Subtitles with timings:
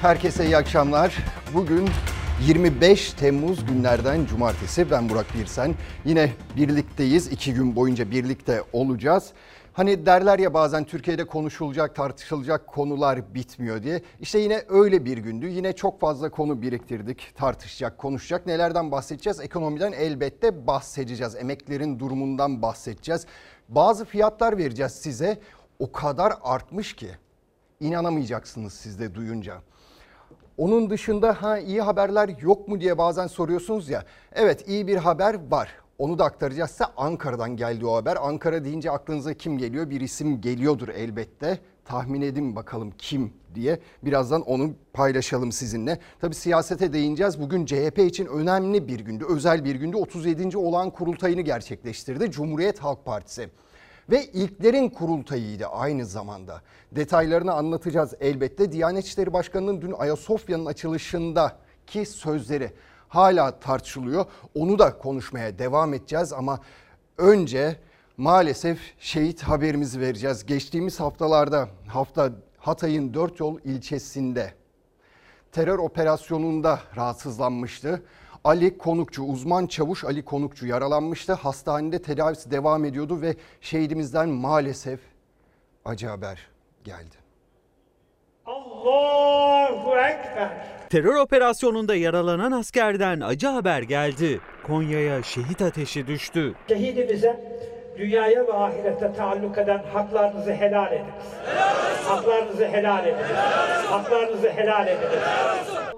[0.00, 1.16] Herkese iyi akşamlar.
[1.54, 1.88] Bugün
[2.46, 4.90] 25 Temmuz günlerden cumartesi.
[4.90, 5.74] Ben Burak Birsen.
[6.04, 7.32] Yine birlikteyiz.
[7.32, 9.32] İki gün boyunca birlikte olacağız.
[9.72, 14.02] Hani derler ya bazen Türkiye'de konuşulacak, tartışılacak konular bitmiyor diye.
[14.20, 15.48] İşte yine öyle bir gündü.
[15.48, 17.32] Yine çok fazla konu biriktirdik.
[17.36, 18.46] Tartışacak, konuşacak.
[18.46, 19.40] Nelerden bahsedeceğiz?
[19.40, 21.36] Ekonomiden elbette bahsedeceğiz.
[21.36, 23.26] Emeklerin durumundan bahsedeceğiz.
[23.68, 25.38] Bazı fiyatlar vereceğiz size.
[25.78, 27.08] O kadar artmış ki
[27.80, 29.60] inanamayacaksınız siz de duyunca.
[30.60, 34.04] Onun dışında ha iyi haberler yok mu diye bazen soruyorsunuz ya.
[34.32, 35.68] Evet iyi bir haber var.
[35.98, 36.84] Onu da aktaracağız size.
[36.96, 38.16] Ankara'dan geldi o haber.
[38.20, 39.90] Ankara deyince aklınıza kim geliyor?
[39.90, 41.58] Bir isim geliyordur elbette.
[41.84, 43.78] Tahmin edin bakalım kim diye.
[44.02, 45.98] Birazdan onu paylaşalım sizinle.
[46.20, 47.40] Tabi siyasete değineceğiz.
[47.40, 49.24] Bugün CHP için önemli bir gündü.
[49.28, 49.96] Özel bir gündü.
[49.96, 50.58] 37.
[50.58, 52.30] olağan kurultayını gerçekleştirdi.
[52.30, 53.48] Cumhuriyet Halk Partisi
[54.10, 56.62] ve ilklerin kurultayıydı aynı zamanda.
[56.92, 58.72] Detaylarını anlatacağız elbette.
[58.72, 62.72] Diyanet İşleri Başkanı'nın dün Ayasofya'nın açılışındaki sözleri
[63.08, 64.24] hala tartışılıyor.
[64.54, 66.60] Onu da konuşmaya devam edeceğiz ama
[67.18, 67.76] önce
[68.16, 70.46] maalesef şehit haberimizi vereceğiz.
[70.46, 74.54] Geçtiğimiz haftalarda hafta Hatay'ın Dört Yol ilçesinde
[75.52, 78.02] terör operasyonunda rahatsızlanmıştı.
[78.44, 81.32] Ali Konukçu, uzman çavuş Ali Konukçu yaralanmıştı.
[81.32, 85.00] Hastanede tedavisi devam ediyordu ve şehidimizden maalesef
[85.84, 86.48] acı haber
[86.84, 87.16] geldi.
[88.46, 90.50] Allahu Ekber.
[90.90, 94.40] Terör operasyonunda yaralanan askerden acı haber geldi.
[94.66, 96.54] Konya'ya şehit ateşi düştü.
[96.68, 97.60] Şehidimize
[97.98, 101.24] dünyaya ve ahirete taalluk eden haklarınızı helal ediniz.
[102.04, 103.26] Haklarınızı helal ediniz.
[103.90, 105.18] Haklarınızı helal ediniz.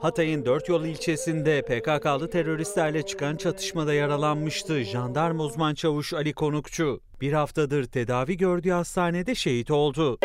[0.00, 7.00] Hatay'ın Dört Yol ilçesinde PKK'lı teröristlerle çıkan çatışmada yaralanmıştı jandarma uzman çavuş Ali Konukçu.
[7.20, 10.18] Bir haftadır tedavi gördüğü hastanede şehit oldu.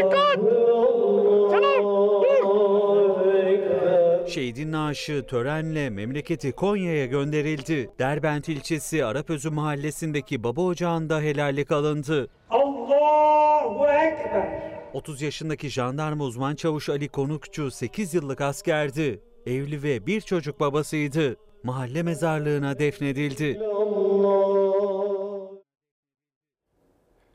[4.27, 7.89] Şehidin naaşı törenle memleketi Konya'ya gönderildi.
[7.99, 12.27] Derbent ilçesi Arapözü mahallesindeki baba ocağında helallik alındı.
[12.49, 14.67] Allahu Ekber.
[14.93, 19.21] 30 yaşındaki jandarma uzman çavuş Ali Konukçu 8 yıllık askerdi.
[19.45, 21.35] Evli ve bir çocuk babasıydı.
[21.63, 23.59] Mahalle mezarlığına defnedildi.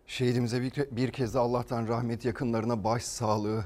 [0.07, 3.65] Şehidimize bir, bir kez de Allah'tan rahmet yakınlarına baş sağlığı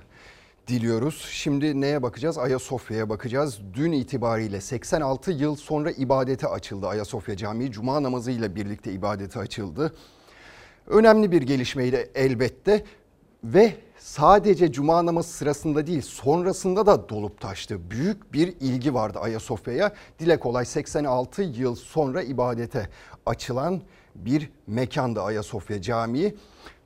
[0.67, 1.29] diliyoruz.
[1.31, 2.39] Şimdi neye bakacağız?
[2.39, 3.59] Ayasofya'ya bakacağız.
[3.75, 7.73] Dün itibariyle 86 yıl sonra ibadete açıldı Ayasofya Camii.
[7.73, 9.95] Cuma namazıyla birlikte ibadete açıldı.
[10.87, 12.85] Önemli bir gelişmeydi elbette
[13.45, 17.91] ve sadece cuma namazı sırasında değil sonrasında da dolup taştı.
[17.91, 19.93] Büyük bir ilgi vardı Ayasofya'ya.
[20.19, 22.89] Dile kolay 86 yıl sonra ibadete
[23.27, 23.83] açılan
[24.15, 26.35] bir mekandı Ayasofya Camii.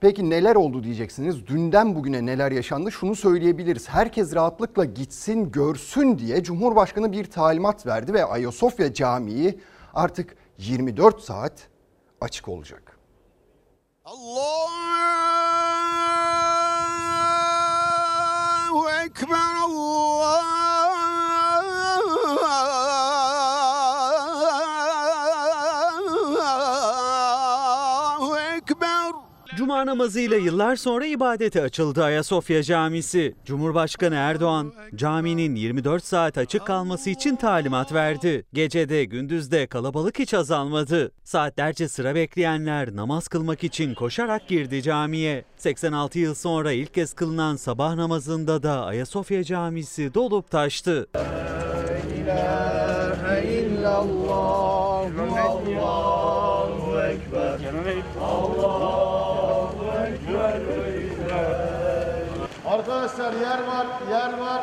[0.00, 1.46] Peki neler oldu diyeceksiniz.
[1.46, 2.92] Dünden bugüne neler yaşandı?
[2.92, 3.88] Şunu söyleyebiliriz.
[3.88, 9.58] Herkes rahatlıkla gitsin, görsün diye Cumhurbaşkanı bir talimat verdi ve Ayasofya Camii
[9.94, 11.52] artık 24 saat
[12.20, 12.98] açık olacak.
[14.04, 14.60] Allahu
[19.04, 20.69] Ekber Allahu
[29.80, 33.34] Cuma namazıyla yıllar sonra ibadete açıldı Ayasofya Camisi.
[33.44, 38.46] Cumhurbaşkanı Erdoğan caminin 24 saat açık kalması için talimat verdi.
[38.52, 41.12] Gecede gündüzde kalabalık hiç azalmadı.
[41.24, 45.44] Saatlerce sıra bekleyenler namaz kılmak için koşarak girdi camiye.
[45.56, 51.08] 86 yıl sonra ilk kez kılınan sabah namazında da Ayasofya Camisi dolup taştı.
[63.30, 64.62] Arkadaşlar yer var, yer var.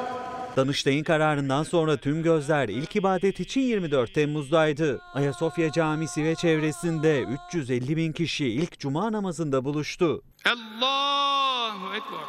[0.56, 5.02] Danıştay'ın kararından sonra tüm gözler ilk ibadet için 24 Temmuz'daydı.
[5.14, 10.22] Ayasofya Camisi ve çevresinde 350 bin kişi ilk cuma namazında buluştu.
[10.46, 12.20] Allahu Ekber.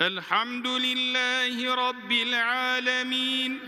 [0.00, 3.60] Elhamdülillahi Rabbil alemin.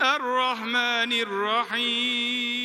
[0.00, 2.63] Errahmanirrahim.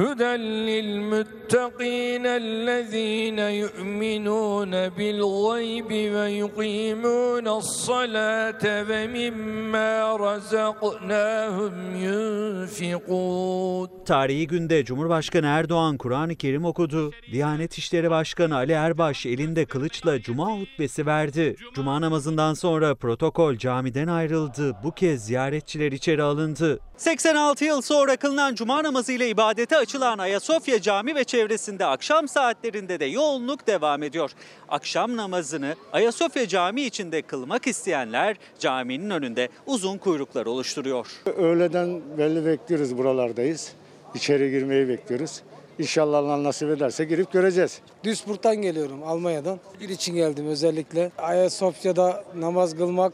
[0.00, 0.36] هدى
[0.70, 16.64] للمتقين الذين يؤمنون بالغيب ويقيمون الصلاة ومما رزقناهم ينفقون Tarihi günde Cumhurbaşkanı Erdoğan Kur'an-ı Kerim
[16.64, 17.10] okudu.
[17.32, 21.56] Diyanet İşleri Başkanı Ali Erbaş elinde kılıçla cuma hutbesi verdi.
[21.74, 24.76] Cuma namazından sonra protokol camiden ayrıldı.
[24.84, 26.80] Bu kez ziyaretçiler içeri alındı.
[26.96, 33.00] 86 yıl sonra kılınan cuma namazı ile ibadete açılan Ayasofya Cami ve çevresinde akşam saatlerinde
[33.00, 34.30] de yoğunluk devam ediyor.
[34.68, 41.06] Akşam namazını Ayasofya Camii içinde kılmak isteyenler caminin önünde uzun kuyruklar oluşturuyor.
[41.36, 43.72] Öğleden belli bekliyoruz buralardayız.
[44.14, 45.42] İçeri girmeyi bekliyoruz.
[45.78, 47.80] İnşallah Allah nasip ederse girip göreceğiz.
[48.04, 49.60] Duisburg'dan geliyorum Almanya'dan.
[49.80, 51.10] Bir için geldim özellikle.
[51.18, 53.12] Ayasofya'da namaz kılmak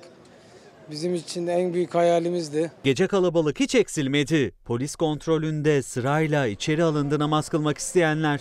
[0.91, 2.73] bizim için en büyük hayalimizdi.
[2.85, 4.53] Gece kalabalık hiç eksilmedi.
[4.65, 8.41] Polis kontrolünde sırayla içeri alındı namaz kılmak isteyenler.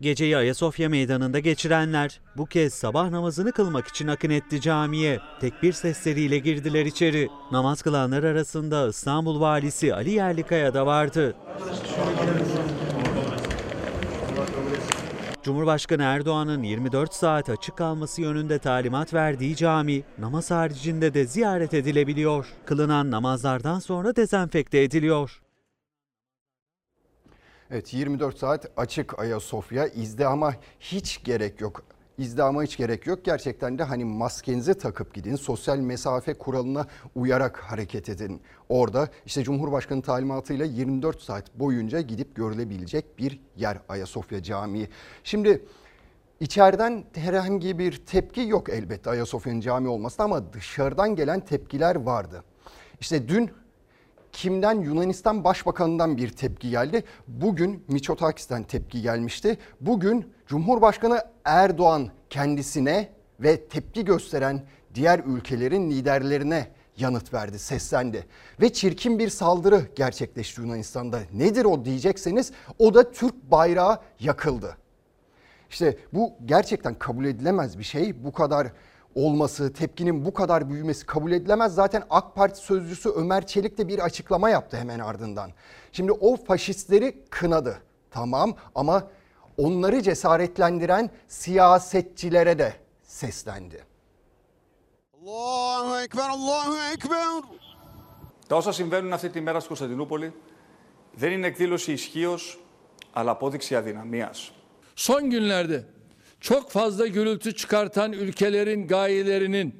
[0.00, 5.18] Geceyi Ayasofya Meydanı'nda geçirenler bu kez sabah namazını kılmak için akın etti camiye.
[5.40, 7.28] Tekbir sesleriyle girdiler içeri.
[7.52, 11.34] Namaz kılanlar arasında İstanbul Valisi Ali Yerlikaya da vardı.
[15.42, 22.46] Cumhurbaşkanı Erdoğan'ın 24 saat açık kalması yönünde talimat verdiği cami namaz haricinde de ziyaret edilebiliyor.
[22.66, 25.42] Kılınan namazlardan sonra dezenfekte ediliyor.
[27.70, 31.82] Evet 24 saat açık Ayasofya izdihama hiç gerek yok.
[32.20, 33.24] İzdihama hiç gerek yok.
[33.24, 35.36] Gerçekten de hani maskenizi takıp gidin.
[35.36, 38.40] Sosyal mesafe kuralına uyarak hareket edin.
[38.68, 44.88] Orada işte Cumhurbaşkanı talimatıyla 24 saat boyunca gidip görülebilecek bir yer Ayasofya Camii.
[45.24, 45.64] Şimdi
[46.40, 52.44] içeriden herhangi bir tepki yok elbette Ayasofya'nın cami olmasına ama dışarıdan gelen tepkiler vardı.
[53.00, 53.50] İşte dün
[54.32, 57.04] kimden Yunanistan Başbakanı'ndan bir tepki geldi.
[57.28, 59.58] Bugün Miçotakis'ten tepki gelmişti.
[59.80, 63.08] Bugün Cumhurbaşkanı Erdoğan kendisine
[63.40, 64.62] ve tepki gösteren
[64.94, 68.26] diğer ülkelerin liderlerine yanıt verdi, seslendi.
[68.60, 71.20] Ve çirkin bir saldırı gerçekleşti Yunanistan'da.
[71.32, 74.76] Nedir o diyecekseniz o da Türk bayrağı yakıldı.
[75.70, 78.24] İşte bu gerçekten kabul edilemez bir şey.
[78.24, 78.72] Bu kadar
[79.15, 81.75] olması, tepkinin bu kadar büyümesi kabul edilemez.
[81.75, 85.51] Zaten AK Parti sözcüsü Ömer Çelik de bir açıklama yaptı hemen ardından.
[85.91, 87.81] Şimdi o faşistleri kınadı.
[88.11, 89.07] Tamam ama
[89.57, 92.73] onları cesaretlendiren siyasetçilere de
[93.03, 93.83] seslendi.
[95.21, 97.43] Allahu Ekber, Allahu Ekber.
[98.47, 100.33] Τα όσα συμβαίνουν αυτή τη μέρα στην Κωνσταντινούπολη
[101.13, 102.37] δεν είναι εκδήλωση ισχύω,
[103.13, 104.51] αλλά απόδειξη αδυναμίας.
[104.95, 105.85] Son günlerde
[106.40, 109.74] çok fazla gürültü çıkartan ülkelerin gayelerinin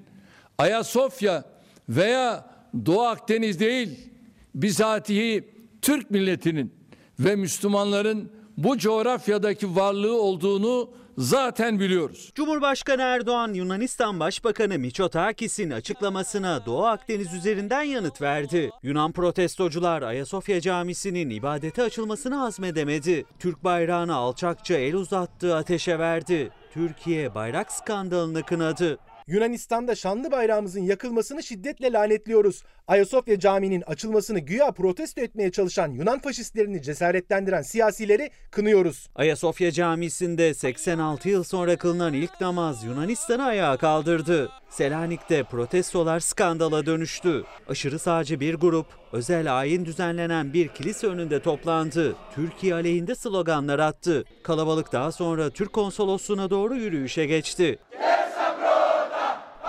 [0.59, 1.45] Ayasofya
[1.89, 2.51] veya
[2.87, 4.11] Doğu Akdeniz değil,
[4.55, 5.49] bizatihi
[5.83, 6.75] Türk milletinin
[7.19, 10.91] ve Müslümanların bu coğrafyadaki varlığı olduğunu
[11.21, 12.33] zaten biliyoruz.
[12.35, 18.71] Cumhurbaşkanı Erdoğan Yunanistan Başbakanı Miçotakis'in açıklamasına Doğu Akdeniz üzerinden yanıt verdi.
[18.83, 23.25] Yunan protestocular Ayasofya Camisi'nin ibadete açılmasını hazmedemedi.
[23.39, 26.51] Türk bayrağına alçakça el uzattığı ateşe verdi.
[26.75, 28.99] Türkiye bayrak skandalını kınadı.
[29.27, 32.63] Yunanistan'da şanlı bayrağımızın yakılmasını şiddetle lanetliyoruz.
[32.89, 39.09] Ayasofya Camii'nin açılmasını güya protesto etmeye çalışan Yunan faşistlerini cesaretlendiren siyasileri kınıyoruz.
[39.15, 44.51] Ayasofya Camisi'nde 86 yıl sonra kılınan ilk namaz Yunanistan'ı ayağa kaldırdı.
[44.71, 47.45] Selanik'te protestolar skandala dönüştü.
[47.69, 52.17] Aşırı sağcı bir grup özel ayin düzenlenen bir kilise önünde toplandı.
[52.35, 54.25] Türkiye aleyhinde sloganlar attı.
[54.43, 57.79] Kalabalık daha sonra Türk konsolosluğuna doğru yürüyüşe geçti.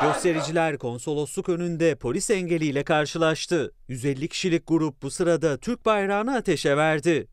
[0.01, 3.71] Göstericiler konsolosluk önünde polis engeliyle karşılaştı.
[3.87, 7.27] 150 kişilik grup bu sırada Türk bayrağını ateşe verdi.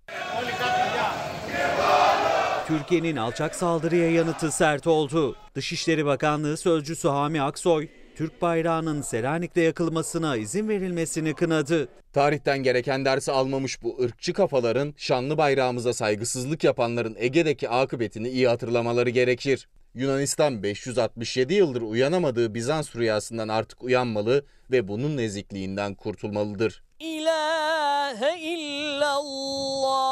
[2.67, 5.37] Türkiye'nin alçak saldırıya yanıtı sert oldu.
[5.55, 11.89] Dışişleri Bakanlığı Sözcüsü Hami Aksoy, Türk bayrağının Selanik'te yakılmasına izin verilmesini kınadı.
[12.13, 19.11] Tarihten gereken dersi almamış bu ırkçı kafaların şanlı bayrağımıza saygısızlık yapanların Ege'deki akıbetini iyi hatırlamaları
[19.11, 19.69] gerekir.
[19.95, 26.83] Yunanistan 567 yıldır uyanamadığı Bizans rüyasından artık uyanmalı ve bunun nezikliğinden kurtulmalıdır.
[27.01, 30.09] İlahe illallah.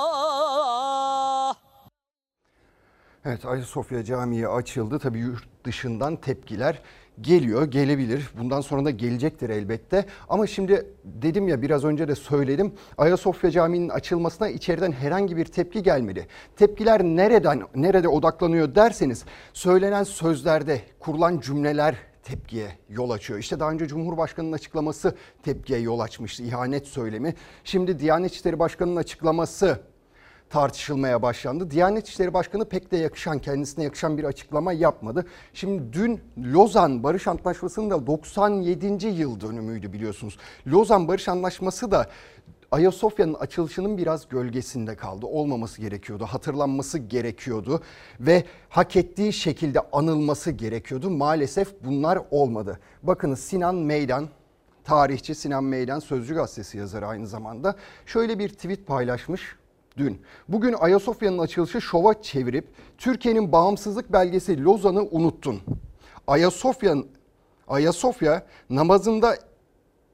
[3.24, 4.98] Evet Ayasofya Camii açıldı.
[4.98, 6.82] Tabii yurt dışından tepkiler
[7.20, 8.30] geliyor, gelebilir.
[8.38, 10.04] Bundan sonra da gelecektir elbette.
[10.28, 12.72] Ama şimdi dedim ya biraz önce de söyledim.
[12.98, 16.26] Ayasofya Camii'nin açılmasına içeriden herhangi bir tepki gelmedi.
[16.56, 23.38] Tepkiler nereden, nerede odaklanıyor derseniz söylenen sözlerde kurulan cümleler tepkiye yol açıyor.
[23.38, 26.42] İşte daha önce Cumhurbaşkanı'nın açıklaması tepkiye yol açmıştı.
[26.42, 27.34] İhanet söylemi.
[27.64, 29.80] Şimdi Diyanet İşleri Başkanı'nın açıklaması
[30.50, 31.70] tartışılmaya başlandı.
[31.70, 35.26] Diyanet İşleri Başkanı pek de yakışan, kendisine yakışan bir açıklama yapmadı.
[35.54, 39.06] Şimdi dün Lozan Barış Antlaşması'nın da 97.
[39.06, 40.38] yıl dönümüydü biliyorsunuz.
[40.66, 42.06] Lozan Barış Antlaşması da
[42.70, 45.26] Ayasofya'nın açılışının biraz gölgesinde kaldı.
[45.26, 47.80] Olmaması gerekiyordu, hatırlanması gerekiyordu
[48.20, 51.10] ve hak ettiği şekilde anılması gerekiyordu.
[51.10, 52.80] Maalesef bunlar olmadı.
[53.02, 54.28] Bakınız Sinan Meydan
[54.84, 57.74] tarihçi Sinan Meydan Sözcü Gazetesi yazarı aynı zamanda
[58.06, 59.56] şöyle bir tweet paylaşmış
[59.96, 60.20] dün.
[60.48, 65.60] Bugün Ayasofya'nın açılışı şova çevirip Türkiye'nin bağımsızlık belgesi Lozan'ı unuttun.
[66.26, 66.96] Ayasofya
[67.68, 69.36] Ayasofya namazında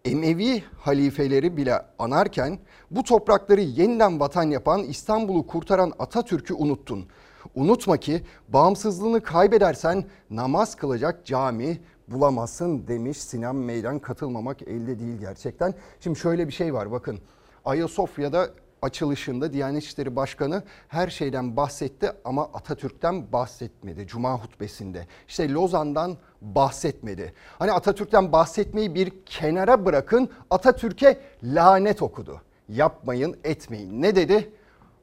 [0.05, 2.59] Emevi halifeleri bile anarken
[2.91, 7.07] bu toprakları yeniden vatan yapan İstanbul'u kurtaran Atatürk'ü unuttun.
[7.55, 15.75] Unutma ki bağımsızlığını kaybedersen namaz kılacak cami bulamazsın demiş Sinan Meydan katılmamak elde değil gerçekten.
[16.01, 17.19] Şimdi şöyle bir şey var bakın
[17.65, 18.51] Ayasofya'da
[18.83, 25.07] açılışında Diyanet İşleri Başkanı her şeyden bahsetti ama Atatürk'ten bahsetmedi Cuma hutbesinde.
[25.29, 27.35] İşte Lozan'dan bahsetmedi.
[27.59, 32.41] Hani Atatürk'ten bahsetmeyi bir kenara bırakın Atatürk'e lanet okudu.
[32.69, 34.03] Yapmayın etmeyin.
[34.03, 34.53] Ne dedi?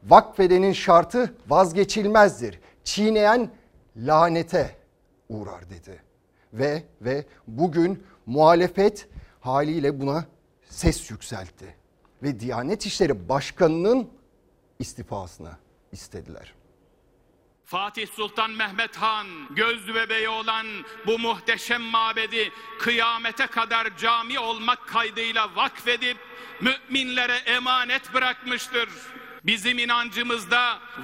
[0.04, 2.60] Vakfedenin şartı vazgeçilmezdir.
[2.84, 3.50] Çiğneyen
[3.98, 4.76] lanete
[5.30, 6.04] uğrar dedi.
[6.54, 9.08] Ve ve bugün muhalefet
[9.40, 10.26] haliyle buna
[10.70, 11.79] ses yükseltti
[12.24, 14.10] ve Diyanet İşleri Başkanı'nın
[14.80, 15.52] istifasını
[15.92, 16.54] istediler.
[17.66, 20.68] Fatih Sultan Mehmet Han göz bebeği olan
[21.08, 26.18] bu muhteşem mabedi kıyamete kadar cami olmak kaydıyla vakfedip
[26.62, 28.90] müminlere emanet bırakmıştır.
[29.46, 30.60] Bizim inancımızda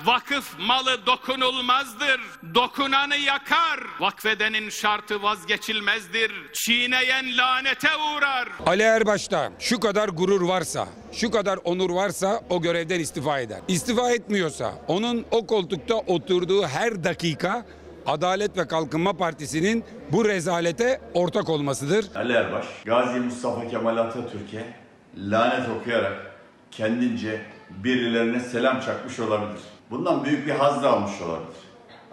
[0.05, 2.21] vakıf malı dokunulmazdır.
[2.55, 3.79] Dokunanı yakar.
[3.99, 6.31] Vakfedenin şartı vazgeçilmezdir.
[6.53, 8.49] Çiğneyen lanete uğrar.
[8.65, 13.59] Ali Erbaş'ta şu kadar gurur varsa, şu kadar onur varsa o görevden istifa eder.
[13.67, 17.65] İstifa etmiyorsa onun o koltukta oturduğu her dakika
[18.05, 22.05] Adalet ve Kalkınma Partisi'nin bu rezalete ortak olmasıdır.
[22.15, 24.73] Ali Erbaş, Gazi Mustafa Kemal Atatürk'e
[25.17, 26.34] lanet okuyarak
[26.77, 27.41] kendince
[27.83, 29.61] birilerine selam çakmış olabilir.
[29.91, 31.57] Bundan büyük bir haz da almış olabilir.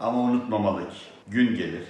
[0.01, 0.97] Ama unutmamalı ki
[1.29, 1.85] gün gelir.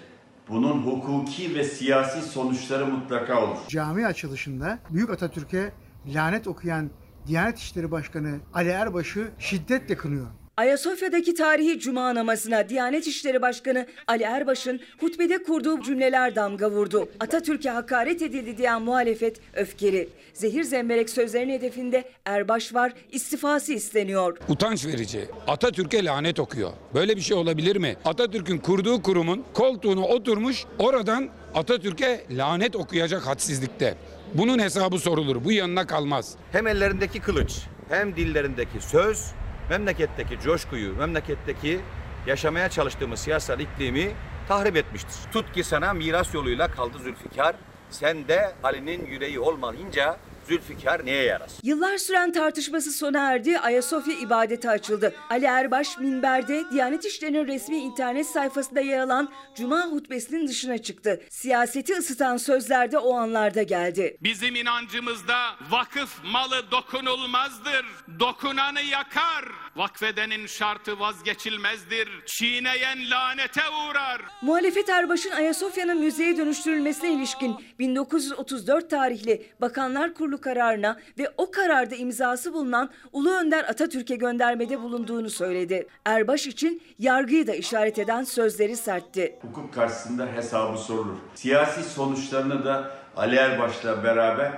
[0.49, 3.57] Bunun hukuki ve siyasi sonuçları mutlaka olur.
[3.69, 5.73] Cami açılışında Büyük Atatürk'e
[6.07, 6.91] lanet okuyan
[7.27, 10.27] Diyanet İşleri Başkanı Ali Erbaş'ı şiddetle kınıyor.
[10.63, 17.09] Ayasofya'daki tarihi cuma namazına Diyanet İşleri Başkanı Ali Erbaş'ın hutbede kurduğu cümleler damga vurdu.
[17.21, 20.09] Atatürk'e hakaret edildi diyen muhalefet öfkeli.
[20.35, 24.39] Zehir zemberek sözlerin hedefinde Erbaş var, istifası isteniyor.
[24.49, 25.29] Utanç verici.
[25.47, 26.73] Atatürk'e lanet okuyor.
[26.95, 27.97] Böyle bir şey olabilir mi?
[28.05, 33.95] Atatürk'ün kurduğu kurumun koltuğuna oturmuş oradan Atatürk'e lanet okuyacak hadsizlikte.
[34.35, 35.45] Bunun hesabı sorulur.
[35.45, 36.35] Bu yanına kalmaz.
[36.53, 37.53] Hem ellerindeki kılıç
[37.89, 39.27] hem dillerindeki söz
[39.71, 41.81] memleketteki coşkuyu, memleketteki
[42.27, 44.13] yaşamaya çalıştığımız siyasal iklimi
[44.49, 45.15] tahrip etmiştir.
[45.33, 47.57] Tut ki sana miras yoluyla kaldı Zülfikar.
[47.91, 50.17] Sen de Ali'nin yüreği olmayınca
[50.53, 51.51] Zülfikar neye yarar?
[51.63, 53.59] Yıllar süren tartışması sona erdi.
[53.59, 55.15] Ayasofya ibadete açıldı.
[55.31, 61.23] Ali Erbaş minberde Diyanet İşleri'nin resmi internet sayfasında yer alan Cuma hutbesinin dışına çıktı.
[61.31, 64.17] Siyaseti ısıtan sözler de o anlarda geldi.
[64.23, 65.37] Bizim inancımızda
[65.71, 67.87] vakıf malı dokunulmazdır.
[68.21, 69.45] Dokunanı yakar.
[69.77, 72.09] Vakfedenin şartı vazgeçilmezdir.
[72.27, 74.21] Çiğneyen lanete uğrar.
[74.43, 82.55] Muhalefet Erbaş'ın Ayasofya'nın müzeye dönüştürülmesine ilişkin 1934 tarihli Bakanlar Kurulu kararına ve o kararda imzası
[82.55, 85.87] bulunan Ulu Önder Atatürk'e göndermede bulunduğunu söyledi.
[86.05, 89.37] Erbaş için yargıyı da işaret eden sözleri sertti.
[89.43, 91.17] Hukuk karşısında hesabı sorulur.
[91.35, 94.53] Siyasi sonuçlarını da Ali Erbaş'la beraber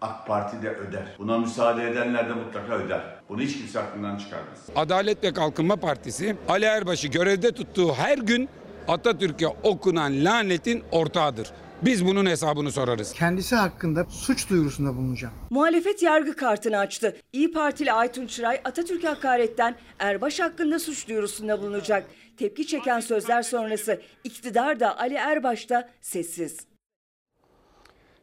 [0.00, 1.02] AK Parti de öder.
[1.18, 3.00] Buna müsaade edenler de mutlaka öder.
[3.28, 4.58] Bunu hiç kimse aklından çıkarmaz.
[4.76, 8.48] Adalet ve Kalkınma Partisi Ali Erbaş'ı görevde tuttuğu her gün
[8.88, 11.48] Atatürk'e okunan lanetin ortağıdır.
[11.82, 13.12] Biz bunun hesabını sorarız.
[13.12, 15.34] Kendisi hakkında suç duyurusunda bulunacağım.
[15.50, 17.16] Muhalefet yargı kartını açtı.
[17.32, 22.04] İyi Partili Aytun Çıray Atatürk hakaretten Erbaş hakkında suç duyurusunda bulunacak.
[22.36, 26.67] Tepki çeken sözler sonrası iktidar da Ali Erbaş da sessiz.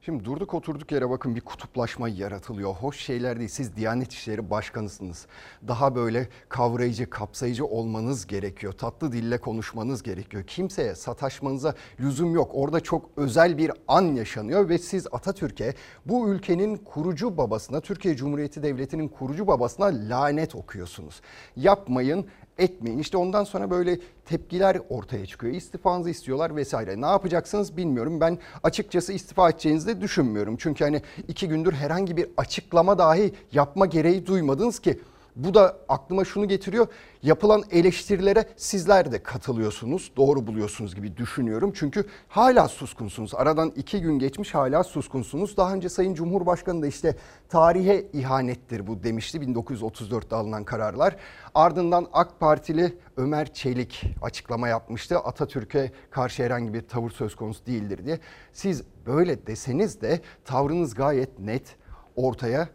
[0.05, 2.73] Şimdi durduk oturduk yere bakın bir kutuplaşma yaratılıyor.
[2.73, 3.49] Hoş şeyler değil.
[3.49, 5.27] Siz Diyanet İşleri Başkanısınız.
[5.67, 8.73] Daha böyle kavrayıcı, kapsayıcı olmanız gerekiyor.
[8.73, 10.43] Tatlı dille konuşmanız gerekiyor.
[10.43, 12.51] Kimseye sataşmanıza lüzum yok.
[12.53, 15.73] Orada çok özel bir an yaşanıyor ve siz Atatürk'e
[16.05, 21.21] bu ülkenin kurucu babasına, Türkiye Cumhuriyeti Devleti'nin kurucu babasına lanet okuyorsunuz.
[21.55, 22.99] Yapmayın, etmeyin.
[22.99, 25.53] İşte ondan sonra böyle tepkiler ortaya çıkıyor.
[25.53, 27.01] İstifanızı istiyorlar vesaire.
[27.01, 28.21] Ne yapacaksınız bilmiyorum.
[28.21, 30.55] Ben açıkçası istifa edeceğinizi de düşünmüyorum.
[30.59, 34.99] Çünkü hani iki gündür herhangi bir açıklama dahi yapma gereği duymadınız ki
[35.35, 36.87] Bu da aklıma şunu getiriyor.
[37.23, 40.11] Yapılan eleştirilere sizler de katılıyorsunuz.
[40.17, 41.71] Doğru buluyorsunuz gibi düşünüyorum.
[41.75, 43.35] Çünkü hala suskunsunuz.
[43.35, 45.57] Aradan iki gün geçmiş hala suskunsunuz.
[45.57, 47.15] Daha önce Sayın Cumhurbaşkanı da işte
[47.49, 51.15] tarihe ihanettir bu demişti 1934'te alınan kararlar.
[51.55, 55.17] Ardından AK Partili Ömer Çelik açıklama yapmıştı.
[55.17, 58.19] Atatürk'e karşı herhangi bir tavır söz konusu değildir diye.
[58.53, 61.75] Siz böyle deseniz de tavrınız gayet net
[62.15, 62.69] ortaya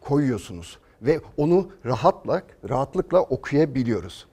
[0.00, 4.26] koyuyorsunuz ve onu rahatla rahatlıkla okuyabiliyoruz.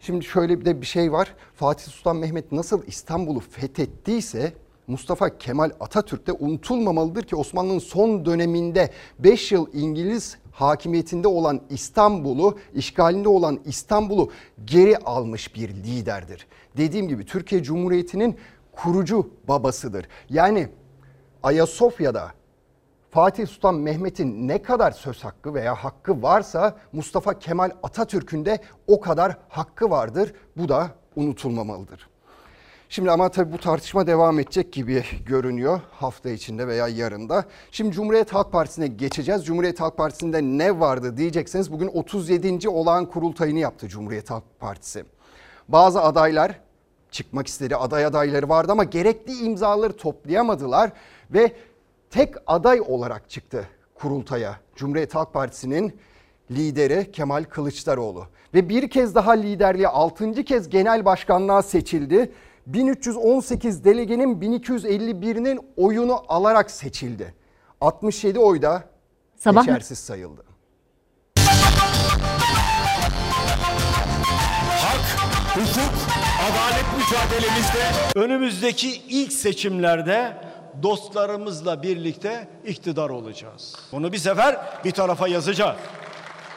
[0.00, 1.34] Şimdi şöyle bir de bir şey var.
[1.54, 4.52] Fatih Sultan Mehmet nasıl İstanbul'u fethettiyse
[4.86, 12.58] Mustafa Kemal Atatürk de unutulmamalıdır ki Osmanlı'nın son döneminde 5 yıl İngiliz hakimiyetinde olan İstanbul'u,
[12.74, 14.30] işgalinde olan İstanbul'u
[14.64, 16.46] geri almış bir liderdir.
[16.76, 18.36] Dediğim gibi Türkiye Cumhuriyeti'nin
[18.72, 20.08] kurucu babasıdır.
[20.30, 20.68] Yani
[21.42, 22.32] Ayasofya'da
[23.12, 29.00] Fatih Sultan Mehmet'in ne kadar söz hakkı veya hakkı varsa Mustafa Kemal Atatürk'ün de o
[29.00, 30.34] kadar hakkı vardır.
[30.56, 32.08] Bu da unutulmamalıdır.
[32.88, 37.44] Şimdi ama tabii bu tartışma devam edecek gibi görünüyor hafta içinde veya yarında.
[37.70, 39.46] Şimdi Cumhuriyet Halk Partisi'ne geçeceğiz.
[39.46, 42.68] Cumhuriyet Halk Partisi'nde ne vardı diyecekseniz bugün 37.
[42.68, 45.04] olağan kurultayını yaptı Cumhuriyet Halk Partisi.
[45.68, 46.60] Bazı adaylar
[47.10, 50.92] çıkmak istedi aday adayları vardı ama gerekli imzaları toplayamadılar
[51.30, 51.52] ve
[52.12, 54.56] tek aday olarak çıktı kurultaya.
[54.76, 55.96] Cumhuriyet Halk Partisi'nin
[56.50, 60.44] lideri Kemal Kılıçdaroğlu ve bir kez daha liderliğe 6.
[60.44, 62.32] kez genel başkanlığa seçildi.
[62.66, 67.34] 1318 delegenin 1251'inin oyunu alarak seçildi.
[67.80, 68.84] 67 oyda
[69.36, 70.44] Sabah- geçersiz sayıldı.
[75.54, 75.94] hukuk,
[76.50, 77.82] adalet mücadelemizde
[78.14, 80.32] önümüzdeki ilk seçimlerde
[80.82, 83.74] dostlarımızla birlikte iktidar olacağız.
[83.92, 85.76] Bunu bir sefer bir tarafa yazacağız.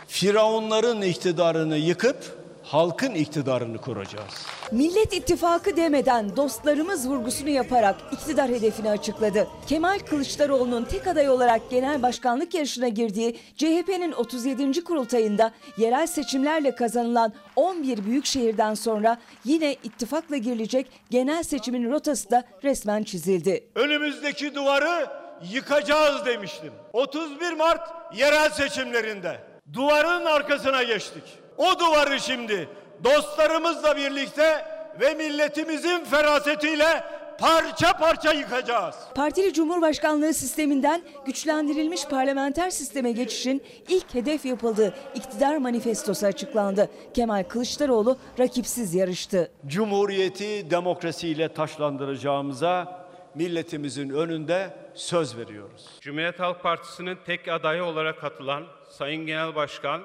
[0.08, 4.46] Firavunların iktidarını yıkıp halkın iktidarını kuracağız.
[4.72, 9.48] Millet İttifakı demeden dostlarımız vurgusunu yaparak iktidar hedefini açıkladı.
[9.68, 14.84] Kemal Kılıçdaroğlu'nun tek aday olarak genel başkanlık yarışına girdiği CHP'nin 37.
[14.84, 22.44] kurultayında yerel seçimlerle kazanılan 11 büyük şehirden sonra yine ittifakla girilecek genel seçimin rotası da
[22.64, 23.68] resmen çizildi.
[23.76, 25.08] Önümüzdeki duvarı
[25.52, 26.74] yıkacağız demiştim.
[26.94, 29.40] 31 Mart yerel seçimlerinde
[29.74, 31.45] duvarın arkasına geçtik.
[31.58, 32.70] O duvarı şimdi
[33.04, 34.66] dostlarımızla birlikte
[35.00, 37.04] ve milletimizin ferasetiyle
[37.40, 38.96] parça parça yıkacağız.
[39.16, 46.90] Partili Cumhurbaşkanlığı sisteminden güçlendirilmiş parlamenter sisteme geçişin ilk hedef yapıldığı iktidar manifestosu açıklandı.
[47.14, 49.52] Kemal Kılıçdaroğlu rakipsiz yarıştı.
[49.68, 55.86] Cumhuriyeti demokrasiyle taşlandıracağımıza milletimizin önünde söz veriyoruz.
[56.02, 60.02] Cumhuriyet Halk Partisi'nin tek adayı olarak katılan Sayın Genel Başkan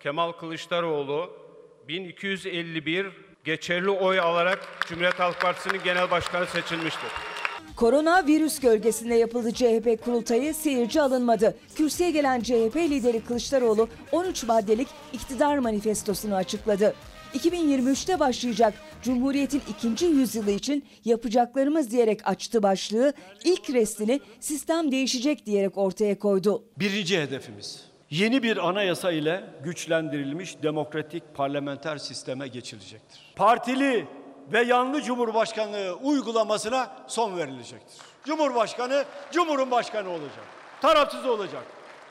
[0.00, 1.30] Kemal Kılıçdaroğlu
[1.88, 3.06] 1251
[3.44, 7.10] geçerli oy alarak Cumhuriyet Halk Partisi'nin genel başkanı seçilmiştir.
[7.76, 11.56] Korona virüs gölgesinde yapıldı CHP kurultayı seyirci alınmadı.
[11.74, 16.94] Kürsüye gelen CHP lideri Kılıçdaroğlu 13 maddelik iktidar manifestosunu açıkladı.
[17.34, 23.12] 2023'te başlayacak Cumhuriyet'in ikinci yüzyılı için yapacaklarımız diyerek açtı başlığı
[23.44, 26.64] ilk restini sistem değişecek diyerek ortaya koydu.
[26.78, 33.32] Birinci hedefimiz yeni bir anayasa ile güçlendirilmiş demokratik parlamenter sisteme geçilecektir.
[33.36, 34.06] Partili
[34.52, 37.96] ve yanlı cumhurbaşkanlığı uygulamasına son verilecektir.
[38.24, 40.44] Cumhurbaşkanı Cumhurun başkanı olacak.
[40.82, 41.62] Tarafsız olacak.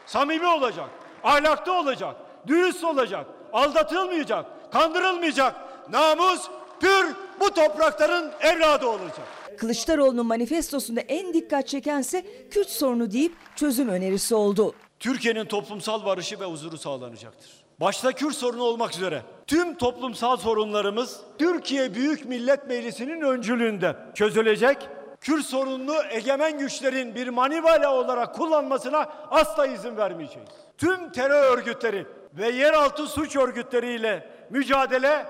[0.06, 0.90] Samimi olacak.
[1.24, 2.16] Ahlaklı olacak.
[2.48, 3.26] Dürüst olacak.
[3.54, 4.72] Aldatılmayacak.
[4.72, 5.56] Kandırılmayacak.
[5.90, 9.28] Namus pür bu toprakların evladı olacak.
[9.58, 14.76] Kılıçdaroğlu'nun manifestosunda en dikkat çekense Kürt sorunu deyip çözüm önerisi oldu.
[15.00, 17.52] Türkiye'nin toplumsal barışı ve huzuru sağlanacaktır.
[17.80, 24.78] Başta Kürt sorunu olmak üzere tüm toplumsal sorunlarımız Türkiye Büyük Millet Meclisi'nin öncülüğünde çözülecek.
[25.22, 30.50] Kürt sorununu egemen güçlerin bir manivela olarak kullanmasına asla izin vermeyeceğiz.
[30.78, 35.26] Tüm terör örgütleri ve yeraltı suç örgütleriyle mücadele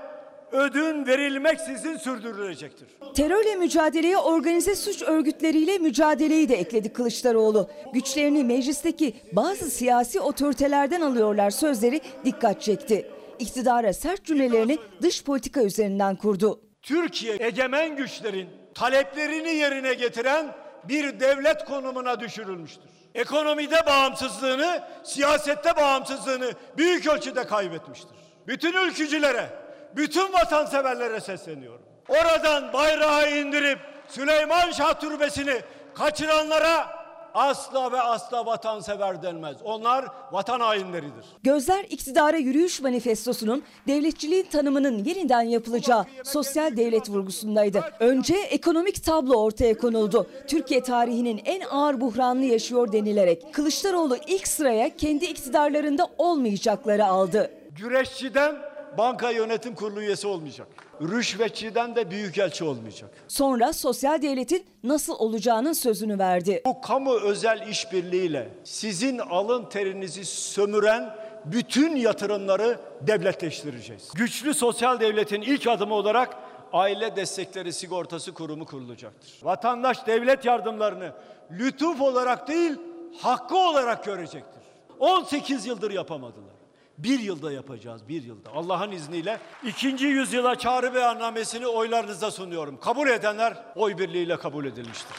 [0.51, 2.87] ödün verilmeksizin sürdürülecektir.
[3.15, 7.69] Terörle mücadeleye organize suç örgütleriyle mücadeleyi de ekledi Kılıçdaroğlu.
[7.93, 13.11] Güçlerini meclisteki bazı siyasi otoritelerden alıyorlar sözleri dikkat çekti.
[13.39, 16.61] İktidara sert cümlelerini dış politika üzerinden kurdu.
[16.81, 22.83] Türkiye egemen güçlerin taleplerini yerine getiren bir devlet konumuna düşürülmüştür.
[23.15, 28.09] Ekonomide bağımsızlığını, siyasette bağımsızlığını büyük ölçüde kaybetmiştir.
[28.47, 29.49] Bütün ülkücülere,
[29.95, 31.81] bütün vatanseverlere sesleniyorum.
[32.09, 35.61] Oradan bayrağı indirip Süleyman Şah Türbesi'ni
[35.93, 39.57] kaçıranlara asla ve asla vatansever denmez.
[39.63, 41.25] Onlar vatan hainleridir.
[41.43, 47.83] Gözler iktidara yürüyüş manifestosunun devletçiliğin tanımının yeniden yapılacağı sosyal devlet vurgusundaydı.
[47.99, 50.27] Önce ekonomik tablo ortaya konuldu.
[50.47, 57.51] Türkiye tarihinin en ağır buhranını yaşıyor denilerek Kılıçdaroğlu ilk sıraya kendi iktidarlarında olmayacakları aldı.
[57.77, 58.55] Güreşçiden
[58.97, 60.67] banka yönetim kurulu üyesi olmayacak.
[61.01, 63.09] Rüşvetçiden de büyükelçi olmayacak.
[63.27, 66.61] Sonra sosyal devletin nasıl olacağının sözünü verdi.
[66.65, 74.11] Bu kamu özel işbirliğiyle sizin alın terinizi sömüren bütün yatırımları devletleştireceğiz.
[74.15, 76.37] Güçlü sosyal devletin ilk adımı olarak
[76.73, 79.33] aile destekleri sigortası kurumu kurulacaktır.
[79.43, 81.11] Vatandaş devlet yardımlarını
[81.51, 82.73] lütuf olarak değil
[83.21, 84.61] hakkı olarak görecektir.
[84.99, 86.54] 18 yıldır yapamadılar.
[86.97, 88.49] Bir yılda yapacağız, bir yılda.
[88.53, 92.79] Allah'ın izniyle ikinci yüzyıla çağrı beyannamesini oylarınıza sunuyorum.
[92.79, 95.15] Kabul edenler oy birliğiyle kabul edilmiştir.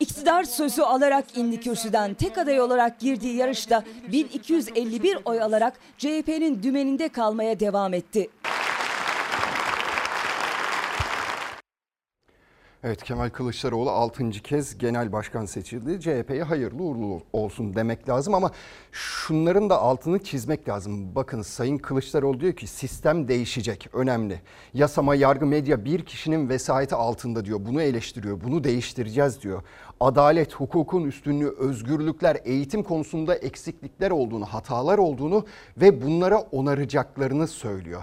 [0.00, 7.08] İktidar sözü alarak indi kürsüden tek aday olarak girdiği yarışta 1251 oy alarak CHP'nin dümeninde
[7.08, 8.30] kalmaya devam etti.
[12.84, 14.30] Evet Kemal Kılıçdaroğlu 6.
[14.30, 16.00] kez genel başkan seçildi.
[16.00, 18.50] CHP'ye hayırlı uğurlu olsun demek lazım ama
[18.92, 21.14] şunların da altını çizmek lazım.
[21.14, 23.88] Bakın Sayın Kılıçdaroğlu diyor ki sistem değişecek.
[23.92, 24.40] Önemli.
[24.74, 27.58] Yasama, yargı, medya bir kişinin vesayeti altında diyor.
[27.66, 28.40] Bunu eleştiriyor.
[28.40, 29.62] Bunu değiştireceğiz diyor.
[30.00, 38.02] Adalet, hukukun üstünlüğü, özgürlükler, eğitim konusunda eksiklikler olduğunu, hatalar olduğunu ve bunlara onaracaklarını söylüyor.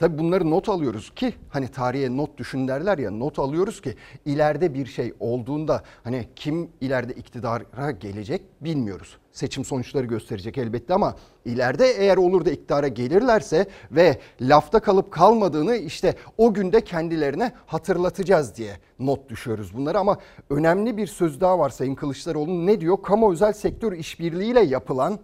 [0.00, 4.74] Tabi bunları not alıyoruz ki hani tarihe not düşün derler ya not alıyoruz ki ileride
[4.74, 9.16] bir şey olduğunda hani kim ileride iktidara gelecek bilmiyoruz.
[9.32, 15.76] Seçim sonuçları gösterecek elbette ama ileride eğer olur da iktidara gelirlerse ve lafta kalıp kalmadığını
[15.76, 20.18] işte o günde kendilerine hatırlatacağız diye not düşüyoruz bunları ama
[20.50, 23.02] önemli bir söz daha var Sayın Kılıçdaroğlu ne diyor?
[23.02, 25.18] Kamu özel sektör işbirliğiyle yapılan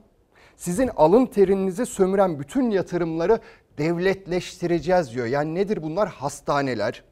[0.56, 3.40] sizin alın terinizi sömüren bütün yatırımları
[3.78, 5.26] devletleştireceğiz diyor.
[5.26, 6.08] Yani nedir bunlar?
[6.08, 7.02] Hastaneler,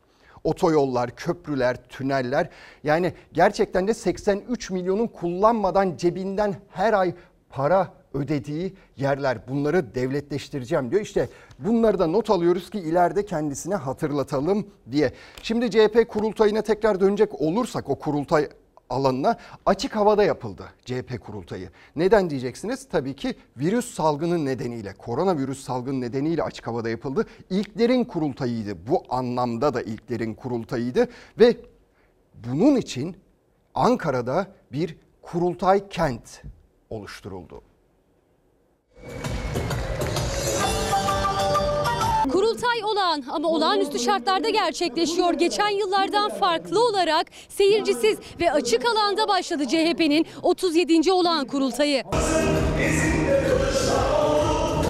[0.45, 2.49] otoyollar, köprüler, tüneller.
[2.85, 7.15] Yani gerçekten de 83 milyonun kullanmadan cebinden her ay
[7.51, 9.49] para ödediği yerler.
[9.49, 11.03] Bunları devletleştireceğim diyor.
[11.03, 15.13] İşte bunları da not alıyoruz ki ileride kendisine hatırlatalım diye.
[15.43, 18.49] Şimdi CHP kurultayına tekrar dönecek olursak o kurultay
[18.91, 21.71] alanına açık havada yapıldı CHP kurultayı.
[21.97, 22.89] Neden diyeceksiniz?
[22.89, 27.27] Tabii ki virüs salgını nedeniyle, koronavirüs salgını nedeniyle açık havada yapıldı.
[27.51, 28.87] İlklerin kurultayıydı.
[28.87, 31.57] Bu anlamda da ilklerin kurultayıydı ve
[32.35, 33.17] bunun için
[33.75, 36.43] Ankara'da bir kurultay kent
[36.91, 37.63] oluşturuldu.
[42.33, 45.35] Kurultay olağan ama olağanüstü şartlarda gerçekleşiyor.
[45.35, 51.13] Geçen yıllardan farklı olarak seyircisiz ve açık alanda başladı CHP'nin 37.
[51.13, 52.03] olağan kurultayı.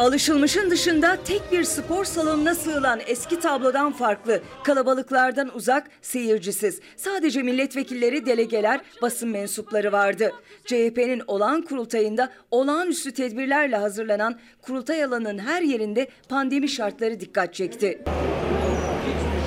[0.05, 4.41] Alışılmışın dışında tek bir spor salonuna sığılan eski tablodan farklı.
[4.65, 6.81] Kalabalıklardan uzak, seyircisiz.
[6.97, 10.33] Sadece milletvekilleri, delegeler, basın mensupları vardı.
[10.65, 18.05] CHP'nin olağan kurultayında olağanüstü tedbirlerle hazırlanan kurultay alanının her yerinde pandemi şartları dikkat çekti.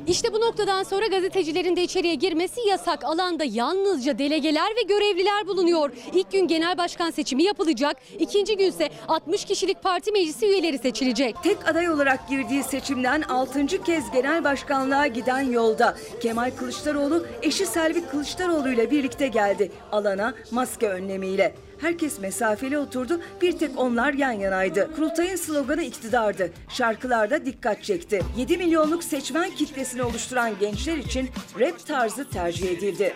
[0.07, 3.03] İşte bu noktadan sonra gazetecilerin de içeriye girmesi yasak.
[3.03, 5.91] Alanda yalnızca delegeler ve görevliler bulunuyor.
[6.13, 7.97] İlk gün genel başkan seçimi yapılacak.
[8.19, 11.35] İkinci günse 60 kişilik parti meclisi üyeleri seçilecek.
[11.43, 13.67] Tek aday olarak girdiği seçimden 6.
[13.67, 19.71] kez genel başkanlığa giden yolda Kemal Kılıçdaroğlu eşi Selvi Kılıçdaroğlu ile birlikte geldi.
[19.91, 21.55] Alana maske önlemiyle.
[21.81, 24.89] Herkes mesafeli oturdu, bir tek onlar yan yanaydı.
[24.95, 26.51] Kurultayın sloganı iktidardı.
[26.69, 28.21] Şarkılarda dikkat çekti.
[28.37, 33.15] 7 milyonluk seçmen kitlesini oluşturan gençler için rap tarzı tercih edildi.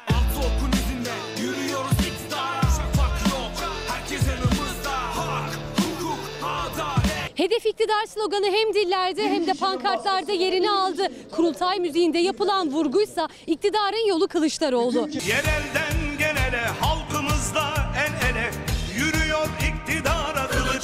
[1.41, 3.51] Yürüyoruz iktidara Şafak yok
[3.87, 11.07] Herkes yanımızda Hak, hukuk, adalet Hedef iktidar sloganı hem dillerde hem de pankartlarda yerini aldı.
[11.31, 15.09] Kurultay müziğinde yapılan vurguysa iktidarın yolu Kılıçdaroğlu.
[15.27, 17.90] Yerelden genele halkımızla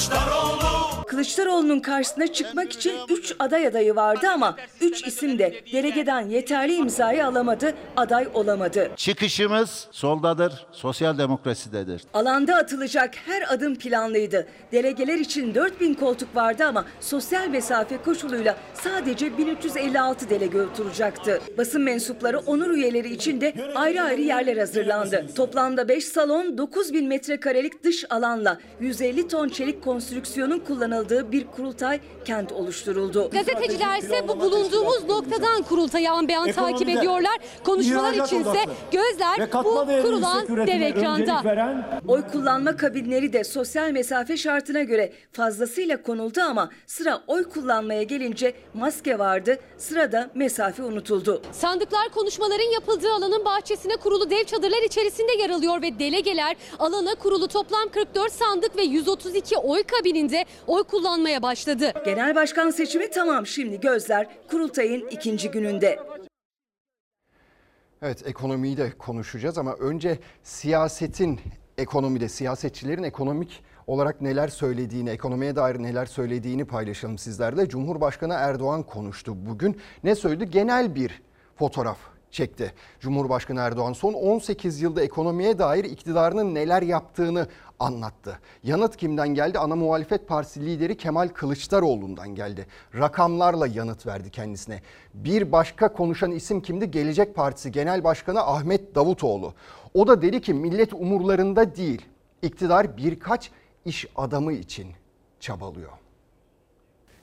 [0.07, 0.66] Kılıçdaroğlu
[1.17, 7.25] Kılıçdaroğlu'nun karşısına çıkmak için 3 aday adayı vardı ama 3 isim de delegeden yeterli imzayı
[7.25, 8.91] alamadı, aday olamadı.
[8.95, 12.01] Çıkışımız soldadır, sosyal demokrasidedir.
[12.13, 14.47] Alanda atılacak her adım planlıydı.
[14.71, 21.41] Delegeler için 4000 koltuk vardı ama sosyal mesafe koşuluyla sadece 1356 delege oturacaktı.
[21.57, 25.25] Basın mensupları onur üyeleri için de ayrı ayrı yerler hazırlandı.
[25.35, 31.99] Toplamda 5 salon 9000 metrekarelik dış alanla 150 ton çelik konstrüksiyonun kullanıldığı katıldığı bir kurultay
[32.25, 33.29] kent oluşturuldu.
[33.29, 37.37] Gazeteciler ise bu bulunduğumuz noktadan kurultayı an be an takip ediyorlar.
[37.63, 41.41] Konuşmalar içinse gözler bu kurulan dev ekranda.
[41.43, 48.03] veren Oy kullanma kabinleri de sosyal mesafe şartına göre fazlasıyla konuldu ama sıra oy kullanmaya
[48.03, 51.41] gelince maske vardı, sırada mesafe unutuldu.
[51.51, 57.47] Sandıklar konuşmaların yapıldığı alanın bahçesine kurulu dev çadırlar içerisinde yer alıyor ve delegeler alana kurulu
[57.47, 60.96] toplam 44 sandık ve 132 oy kabininde oy kullanmaya
[61.41, 61.93] başladı.
[62.05, 65.99] Genel başkan seçimi tamam şimdi gözler kurultayın ikinci gününde.
[68.01, 71.39] Evet ekonomiyi de konuşacağız ama önce siyasetin
[71.77, 77.69] ekonomide siyasetçilerin ekonomik olarak neler söylediğini, ekonomiye dair neler söylediğini paylaşalım sizlerle.
[77.69, 79.77] Cumhurbaşkanı Erdoğan konuştu bugün.
[80.03, 80.49] Ne söyledi?
[80.49, 81.21] Genel bir
[81.55, 81.97] fotoğraf
[82.31, 82.73] çekti.
[82.99, 87.47] Cumhurbaşkanı Erdoğan son 18 yılda ekonomiye dair iktidarının neler yaptığını
[87.79, 88.39] anlattı.
[88.63, 89.59] Yanıt kimden geldi?
[89.59, 92.67] Ana muhalefet partisi lideri Kemal Kılıçdaroğlu'ndan geldi.
[92.95, 94.81] Rakamlarla yanıt verdi kendisine.
[95.13, 96.91] Bir başka konuşan isim kimdi?
[96.91, 99.53] Gelecek Partisi Genel Başkanı Ahmet Davutoğlu.
[99.93, 102.01] O da dedi ki millet umurlarında değil.
[102.41, 103.51] İktidar birkaç
[103.85, 104.87] iş adamı için
[105.39, 105.91] çabalıyor.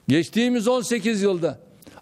[0.07, 1.59] Geçtiğimiz 18 yılda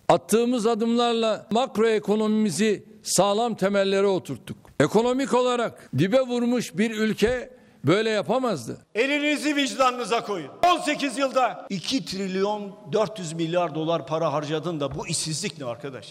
[0.09, 4.57] attığımız adımlarla makro ekonomimizi sağlam temellere oturttuk.
[4.79, 7.52] Ekonomik olarak dibe vurmuş bir ülke
[7.85, 8.77] böyle yapamazdı.
[8.95, 10.49] Elinizi vicdanınıza koyun.
[10.65, 16.09] 18 yılda 2 trilyon 400 milyar dolar para harcadın da bu işsizlik ne arkadaş?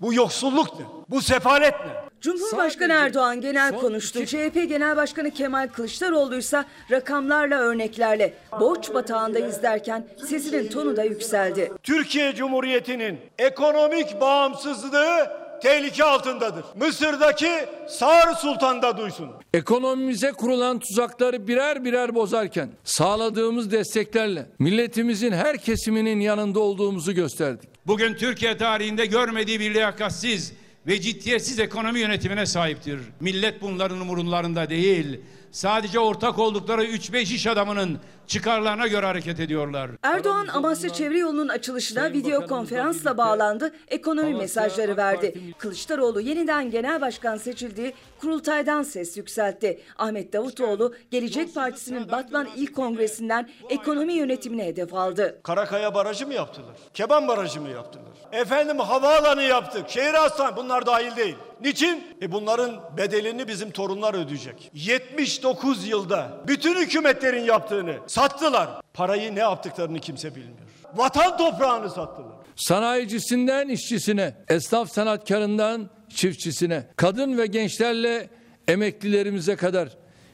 [0.00, 0.86] Bu yoksulluk ne?
[1.10, 2.06] Bu sefalet ne?
[2.20, 4.26] Cumhurbaşkanı Erdoğan genel konuştu.
[4.26, 11.72] CHP Genel Başkanı Kemal Kılıçdaroğlu ise rakamlarla örneklerle borç batağındayız derken sesinin tonu da yükseldi.
[11.82, 16.64] Türkiye Cumhuriyeti'nin ekonomik bağımsızlığı tehlike altındadır.
[16.80, 17.50] Mısır'daki
[17.88, 19.30] Sağır Sultan da duysun.
[19.54, 27.68] Ekonomimize kurulan tuzakları birer birer bozarken sağladığımız desteklerle milletimizin her kesiminin yanında olduğumuzu gösterdik.
[27.86, 30.52] Bugün Türkiye tarihinde görmediği bir liyakatsiz
[30.86, 33.00] ve ciddiyetsiz ekonomi yönetimine sahiptir.
[33.20, 35.20] Millet bunların umurlarında değil.
[35.56, 39.90] Sadece ortak oldukları 3-5 iş adamının çıkarlarına göre hareket ediyorlar.
[40.02, 45.54] Erdoğan Amasya Çevre Yolu'nun açılışına video konferansla bağlandı, ekonomi mesajları verdi.
[45.58, 49.80] Kılıçdaroğlu yeniden genel başkan seçildiği kurultaydan ses yükseltti.
[49.98, 55.40] Ahmet Davutoğlu Gelecek Partisi'nin Batman İl Kongresi'nden ekonomi yönetimine hedef aldı.
[55.42, 56.76] Karakaya Barajı mı yaptılar?
[56.94, 58.05] Keban Barajı mı yaptılar?
[58.32, 59.88] Efendim havaalanı yaptık.
[59.90, 61.36] Şehir hastane bunlar dahil değil.
[61.60, 62.04] Niçin?
[62.22, 64.70] E bunların bedelini bizim torunlar ödeyecek.
[64.74, 68.68] 79 yılda bütün hükümetlerin yaptığını sattılar.
[68.94, 70.56] Parayı ne yaptıklarını kimse bilmiyor.
[70.94, 72.36] Vatan toprağını sattılar.
[72.56, 78.30] Sanayicisinden işçisine, esnaf sanatkarından çiftçisine, kadın ve gençlerle
[78.68, 79.88] emeklilerimize kadar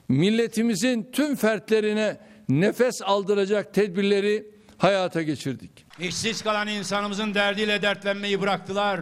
[0.09, 2.17] milletimizin tüm fertlerine
[2.49, 4.47] nefes aldıracak tedbirleri
[4.83, 5.71] hayata geçirdik.
[5.99, 9.01] İşsiz kalan insanımızın derdiyle dertlenmeyi bıraktılar.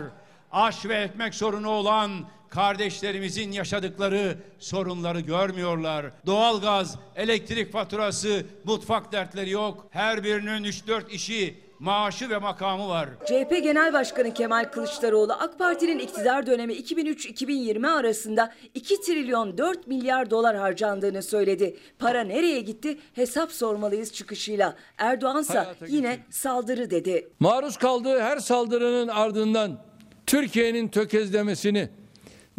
[0.52, 2.10] Aş ve ekmek sorunu olan
[2.48, 6.06] kardeşlerimizin yaşadıkları sorunları görmüyorlar.
[6.26, 9.86] Doğalgaz, elektrik faturası, mutfak dertleri yok.
[9.90, 13.08] Her birinin 3-4 işi, maaşı ve makamı var.
[13.26, 20.30] CHP Genel Başkanı Kemal Kılıçdaroğlu AK Parti'nin iktidar dönemi 2003-2020 arasında 2 trilyon 4 milyar
[20.30, 21.76] dolar harcandığını söyledi.
[21.98, 24.76] Para nereye gitti hesap sormalıyız çıkışıyla.
[24.98, 27.28] Erdoğansa Hayata yine saldırı dedi.
[27.40, 29.78] Maruz kaldığı her saldırının ardından
[30.26, 31.88] Türkiye'nin tökezlemesini,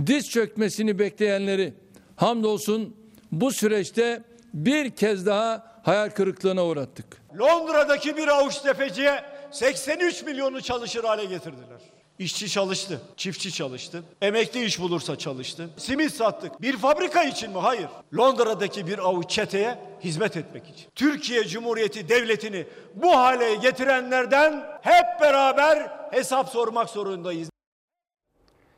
[0.05, 1.73] diz çökmesini bekleyenleri
[2.15, 2.95] hamdolsun
[3.31, 7.21] bu süreçte bir kez daha hayal kırıklığına uğrattık.
[7.39, 11.81] Londra'daki bir avuç tefeciye 83 milyonu çalışır hale getirdiler.
[12.19, 15.69] İşçi çalıştı, çiftçi çalıştı, emekli iş bulursa çalıştı.
[15.77, 16.61] Simit sattık.
[16.61, 17.57] Bir fabrika için mi?
[17.59, 17.87] Hayır.
[18.17, 20.89] Londra'daki bir avuç çeteye hizmet etmek için.
[20.95, 27.49] Türkiye Cumhuriyeti Devleti'ni bu hale getirenlerden hep beraber hesap sormak zorundayız.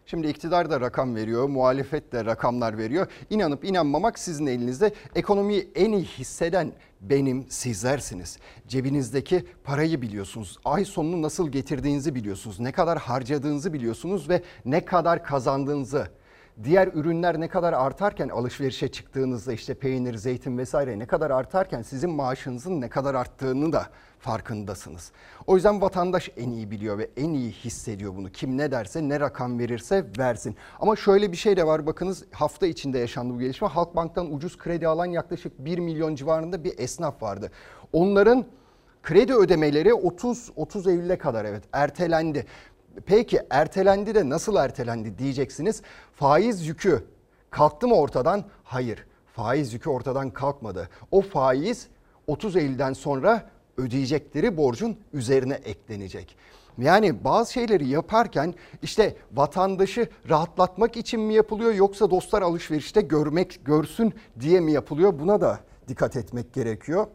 [0.05, 3.07] Şimdi iktidar da rakam veriyor, muhalefet de rakamlar veriyor.
[3.29, 4.93] İnanıp inanmamak sizin elinizde.
[5.15, 8.37] Ekonomiyi en iyi hisseden benim, sizlersiniz.
[8.67, 10.59] Cebinizdeki parayı biliyorsunuz.
[10.65, 12.59] Ay sonunu nasıl getirdiğinizi biliyorsunuz.
[12.59, 16.07] Ne kadar harcadığınızı biliyorsunuz ve ne kadar kazandığınızı.
[16.63, 22.09] Diğer ürünler ne kadar artarken alışverişe çıktığınızda işte peynir, zeytin vesaire ne kadar artarken sizin
[22.09, 23.85] maaşınızın ne kadar arttığını da
[24.19, 25.11] farkındasınız.
[25.47, 28.31] O yüzden vatandaş en iyi biliyor ve en iyi hissediyor bunu.
[28.31, 30.55] Kim ne derse ne rakam verirse versin.
[30.79, 33.67] Ama şöyle bir şey de var bakınız hafta içinde yaşandı bu gelişme.
[33.67, 37.51] Halkbank'tan ucuz kredi alan yaklaşık 1 milyon civarında bir esnaf vardı.
[37.93, 38.45] Onların
[39.03, 42.45] kredi ödemeleri 30 30 Eylül'e kadar evet ertelendi.
[43.05, 45.81] Peki ertelendi de nasıl ertelendi diyeceksiniz.
[46.15, 47.03] Faiz yükü
[47.49, 48.45] kalktı mı ortadan?
[48.63, 49.05] Hayır.
[49.33, 50.89] Faiz yükü ortadan kalkmadı.
[51.11, 51.87] O faiz
[52.27, 56.35] 30 Eylül'den sonra ödeyecekleri borcun üzerine eklenecek.
[56.77, 64.13] Yani bazı şeyleri yaparken işte vatandaşı rahatlatmak için mi yapılıyor yoksa dostlar alışverişte görmek görsün
[64.39, 65.19] diye mi yapılıyor?
[65.19, 67.07] Buna da dikkat etmek gerekiyor.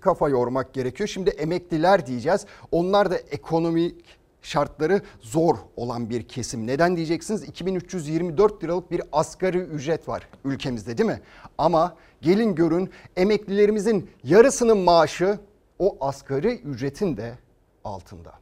[0.00, 1.08] Kafa yormak gerekiyor.
[1.08, 2.46] Şimdi emekliler diyeceğiz.
[2.72, 4.04] Onlar da ekonomik
[4.44, 6.66] şartları zor olan bir kesim.
[6.66, 7.42] Neden diyeceksiniz?
[7.42, 11.20] 2324 liralık bir asgari ücret var ülkemizde değil mi?
[11.58, 15.38] Ama gelin görün emeklilerimizin yarısının maaşı
[15.78, 17.38] o asgari ücretin de
[17.84, 18.32] altında.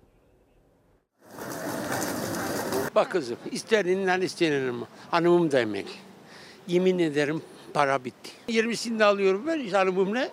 [2.94, 4.74] Bak kızım istenilen istenilen
[5.10, 5.92] hanımım da emekli.
[6.66, 7.42] Yemin ederim
[7.74, 8.30] para bitti.
[8.48, 10.28] 20'sini de alıyorum ben hanımımla.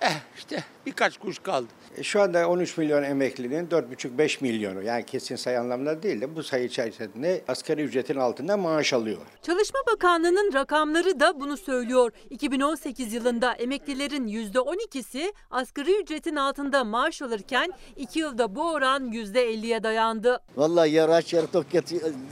[0.00, 1.68] Eh işte birkaç kuş kaldı.
[2.02, 6.64] Şu anda 13 milyon emeklinin 4,5-5 milyonu yani kesin sayı anlamda değil de bu sayı
[6.64, 9.18] içerisinde asgari ücretin altında maaş alıyor.
[9.42, 12.12] Çalışma Bakanlığı'nın rakamları da bunu söylüyor.
[12.30, 20.40] 2018 yılında emeklilerin %12'si asgari ücretin altında maaş alırken 2 yılda bu oran %50'ye dayandı.
[20.56, 21.66] Vallahi yarı aç yarı tok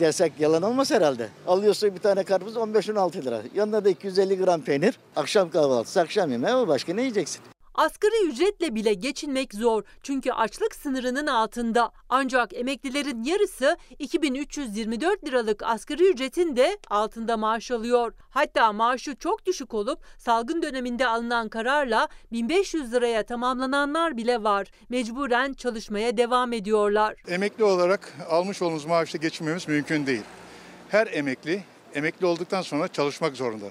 [0.01, 1.29] desek yalan olmaz herhalde.
[1.47, 3.43] Alıyorsun bir tane karpuz 15-16 lira.
[3.55, 4.99] Yanında da 250 gram peynir.
[5.17, 7.43] Akşam kahvaltısı, akşam yemeği ama başka ne yiyeceksin?
[7.75, 11.93] Asgari ücretle bile geçinmek zor çünkü açlık sınırının altında.
[12.09, 18.13] Ancak emeklilerin yarısı 2324 liralık asgari ücretin de altında maaş alıyor.
[18.31, 24.69] Hatta maaşı çok düşük olup salgın döneminde alınan kararla 1500 liraya tamamlananlar bile var.
[24.89, 27.15] Mecburen çalışmaya devam ediyorlar.
[27.29, 30.23] Emekli olarak almış olduğumuz maaşla geçinmemiz mümkün değil.
[30.89, 31.63] Her emekli,
[31.95, 33.67] emekli olduktan sonra çalışmak zorunda.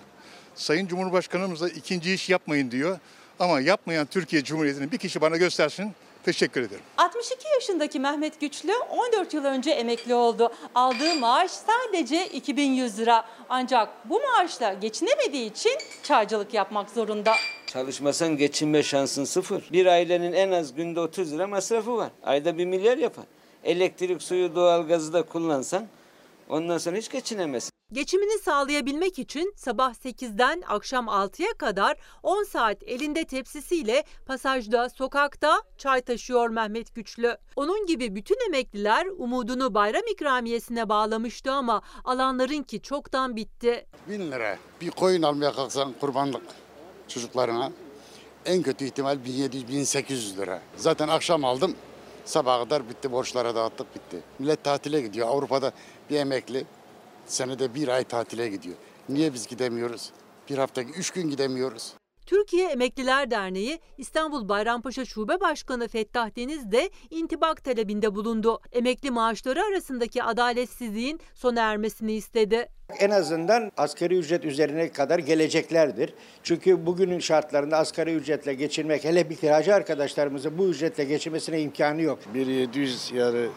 [0.56, 3.00] Sayın Cumhurbaşkanımız da ikinci iş yapmayın diyor.
[3.40, 5.92] Ama yapmayan Türkiye Cumhuriyeti'nin bir kişi bana göstersin.
[6.24, 6.82] Teşekkür ederim.
[6.98, 10.52] 62 yaşındaki Mehmet Güçlü 14 yıl önce emekli oldu.
[10.76, 13.26] Aldığı maaş sadece 2100 lira.
[13.50, 15.72] Ancak bu maaşla geçinemediği için
[16.04, 17.34] çaycılık yapmak zorunda.
[17.68, 19.64] Çalışmasan geçinme şansın sıfır.
[19.72, 22.10] Bir ailenin en az günde 30 lira masrafı var.
[22.24, 23.26] Ayda bir milyar yapar.
[23.64, 25.88] Elektrik, suyu, doğalgazı da kullansan
[26.50, 27.79] ondan sonra hiç geçinemezsin.
[27.92, 36.02] Geçimini sağlayabilmek için sabah 8'den akşam 6'ya kadar 10 saat elinde tepsisiyle pasajda, sokakta çay
[36.02, 37.38] taşıyor Mehmet Güçlü.
[37.56, 43.86] Onun gibi bütün emekliler umudunu bayram ikramiyesine bağlamıştı ama alanlarınki çoktan bitti.
[44.10, 44.58] Bin lira.
[44.82, 46.44] Bir koyun almaya kalksan kurbanlık
[47.08, 47.72] çocuklarına
[48.46, 50.62] en kötü ihtimal 1700-1800 lira.
[50.78, 51.76] Zaten akşam aldım.
[52.26, 53.12] Sabaha kadar bitti.
[53.12, 54.20] Borçlara dağıttık bitti.
[54.40, 55.28] Millet tatile gidiyor.
[55.28, 55.72] Avrupa'da
[56.10, 56.66] bir emekli
[57.32, 58.76] senede bir ay tatile gidiyor.
[59.10, 60.12] Niye biz gidemiyoruz?
[60.50, 61.94] Bir haftaki üç gün gidemiyoruz.
[62.30, 68.60] Türkiye Emekliler Derneği İstanbul Bayrampaşa Şube Başkanı Fettah Deniz de intibak talebinde bulundu.
[68.72, 72.70] Emekli maaşları arasındaki adaletsizliğin sona ermesini istedi.
[73.00, 76.14] En azından asgari ücret üzerine kadar geleceklerdir.
[76.44, 82.20] Çünkü bugünün şartlarında asgari ücretle geçinmek hele bir kiracı arkadaşlarımızın bu ücretle geçinmesine imkanı yok.
[82.34, 83.48] 1700 yani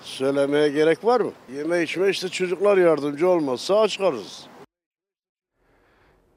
[0.00, 1.32] söylemeye gerek var mı?
[1.56, 4.46] Yeme içme işte çocuklar yardımcı olmazsa aç kalırız.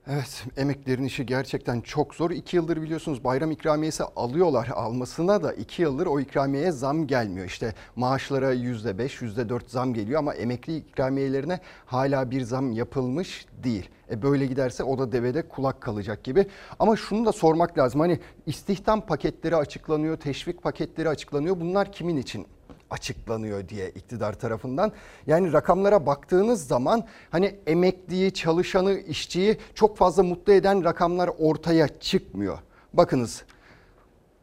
[0.07, 2.31] Evet emeklerin işi gerçekten çok zor.
[2.31, 4.67] İki yıldır biliyorsunuz bayram ikramiyesi alıyorlar.
[4.67, 7.45] Almasına da iki yıldır o ikramiyeye zam gelmiyor.
[7.45, 13.45] İşte maaşlara yüzde beş, yüzde dört zam geliyor ama emekli ikramiyelerine hala bir zam yapılmış
[13.63, 13.89] değil.
[14.11, 16.45] E böyle giderse o da devede kulak kalacak gibi.
[16.79, 18.01] Ama şunu da sormak lazım.
[18.01, 21.59] Hani istihdam paketleri açıklanıyor, teşvik paketleri açıklanıyor.
[21.59, 22.47] Bunlar kimin için?
[22.93, 24.91] Açıklanıyor diye iktidar tarafından.
[25.27, 32.57] Yani rakamlara baktığınız zaman hani emekliyi, çalışanı, işçiyi çok fazla mutlu eden rakamlar ortaya çıkmıyor.
[32.93, 33.43] Bakınız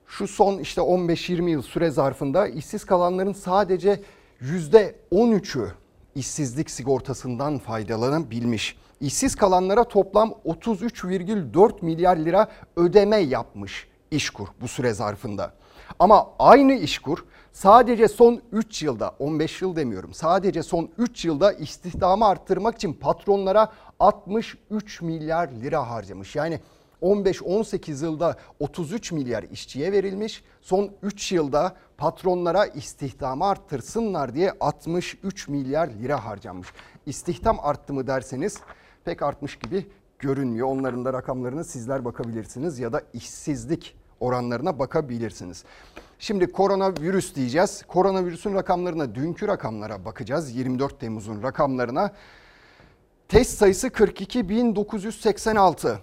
[0.06, 4.02] şu son işte 15-20 yıl süre zarfında işsiz kalanların sadece
[4.42, 5.68] %13'ü
[6.14, 8.76] işsizlik sigortasından faydalanabilmiş.
[9.00, 15.54] İşsiz kalanlara toplam 33,4 milyar lira ödeme yapmış İşkur bu süre zarfında.
[15.98, 22.26] Ama aynı İşkur sadece son 3 yılda 15 yıl demiyorum sadece son 3 yılda istihdamı
[22.26, 26.36] arttırmak için patronlara 63 milyar lira harcamış.
[26.36, 26.60] Yani
[27.02, 30.44] 15-18 yılda 33 milyar işçiye verilmiş.
[30.60, 36.68] Son 3 yılda patronlara istihdamı arttırsınlar diye 63 milyar lira harcanmış.
[37.06, 38.58] İstihdam arttı mı derseniz
[39.04, 39.86] pek artmış gibi
[40.18, 40.68] görünmüyor.
[40.68, 45.64] Onların da rakamlarını sizler bakabilirsiniz ya da işsizlik oranlarına bakabilirsiniz.
[46.18, 47.82] Şimdi koronavirüs diyeceğiz.
[47.88, 50.56] Koronavirüsün rakamlarına, dünkü rakamlara bakacağız.
[50.56, 52.12] 24 Temmuz'un rakamlarına.
[53.28, 55.96] Test sayısı 42.986.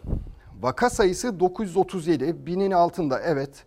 [0.62, 2.46] Vaka sayısı 937.
[2.46, 3.66] Binin altında evet.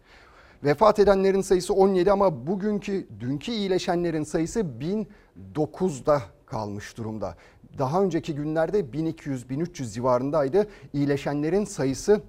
[0.65, 7.35] Vefat edenlerin sayısı 17 ama bugünkü, dünkü iyileşenlerin sayısı 1009'da kalmış durumda.
[7.79, 10.67] Daha önceki günlerde 1200-1300 civarındaydı.
[10.93, 12.21] İyileşenlerin sayısı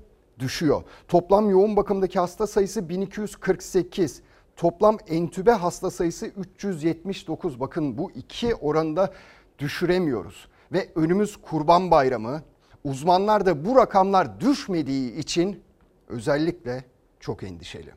[0.42, 0.84] düşüyor.
[1.08, 4.22] Toplam yoğun bakımdaki hasta sayısı 1248.
[4.56, 7.60] Toplam entübe hasta sayısı 379.
[7.60, 9.14] Bakın bu iki oranda
[9.60, 10.48] düşüremiyoruz.
[10.72, 12.42] Ve önümüz Kurban Bayramı.
[12.84, 15.64] Uzmanlar da bu rakamlar düşmediği için
[16.08, 16.86] özellikle
[17.20, 17.92] çok endişeli.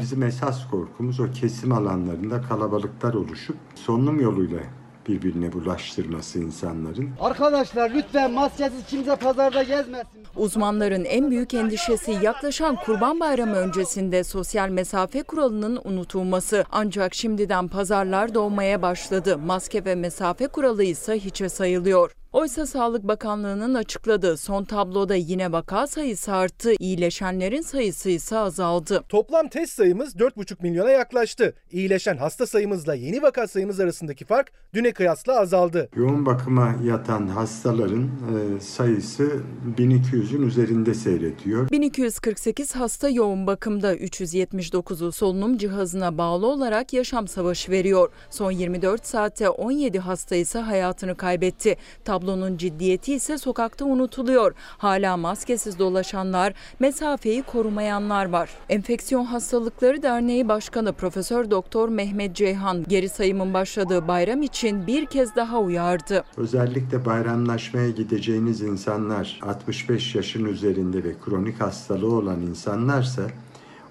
[0.00, 4.60] Bizim esas korkumuz o kesim alanlarında kalabalıklar oluşup solunum yoluyla
[5.08, 7.10] birbirine bulaştırması insanların.
[7.20, 10.26] Arkadaşlar lütfen maskesiz kimse pazarda gezmesin.
[10.36, 16.64] Uzmanların en büyük endişesi yaklaşan Kurban Bayramı öncesinde sosyal mesafe kuralının unutulması.
[16.72, 19.38] Ancak şimdiden pazarlar doğmaya başladı.
[19.38, 22.12] Maske ve mesafe kuralı ise hiçe sayılıyor.
[22.32, 29.04] Oysa Sağlık Bakanlığı'nın açıkladığı son tabloda yine vaka sayısı arttı, iyileşenlerin sayısı ise azaldı.
[29.08, 31.54] Toplam test sayımız 4,5 milyona yaklaştı.
[31.72, 35.88] İyileşen hasta sayımızla yeni vaka sayımız arasındaki fark düne kıyasla azaldı.
[35.96, 39.30] Yoğun bakıma yatan hastaların e, sayısı
[39.78, 41.70] 1200'ün üzerinde seyrediyor.
[41.70, 48.08] 1248 hasta yoğun bakımda 379'u solunum cihazına bağlı olarak yaşam savaşı veriyor.
[48.30, 51.76] Son 24 saatte 17 hasta ise hayatını kaybetti.
[52.16, 54.54] Tablonun ciddiyeti ise sokakta unutuluyor.
[54.78, 58.50] Hala maskesiz dolaşanlar, mesafeyi korumayanlar var.
[58.68, 65.36] Enfeksiyon Hastalıkları Derneği Başkanı Profesör Doktor Mehmet Ceyhan geri sayımın başladığı bayram için bir kez
[65.36, 66.24] daha uyardı.
[66.36, 73.22] Özellikle bayramlaşmaya gideceğiniz insanlar 65 yaşın üzerinde ve kronik hastalığı olan insanlarsa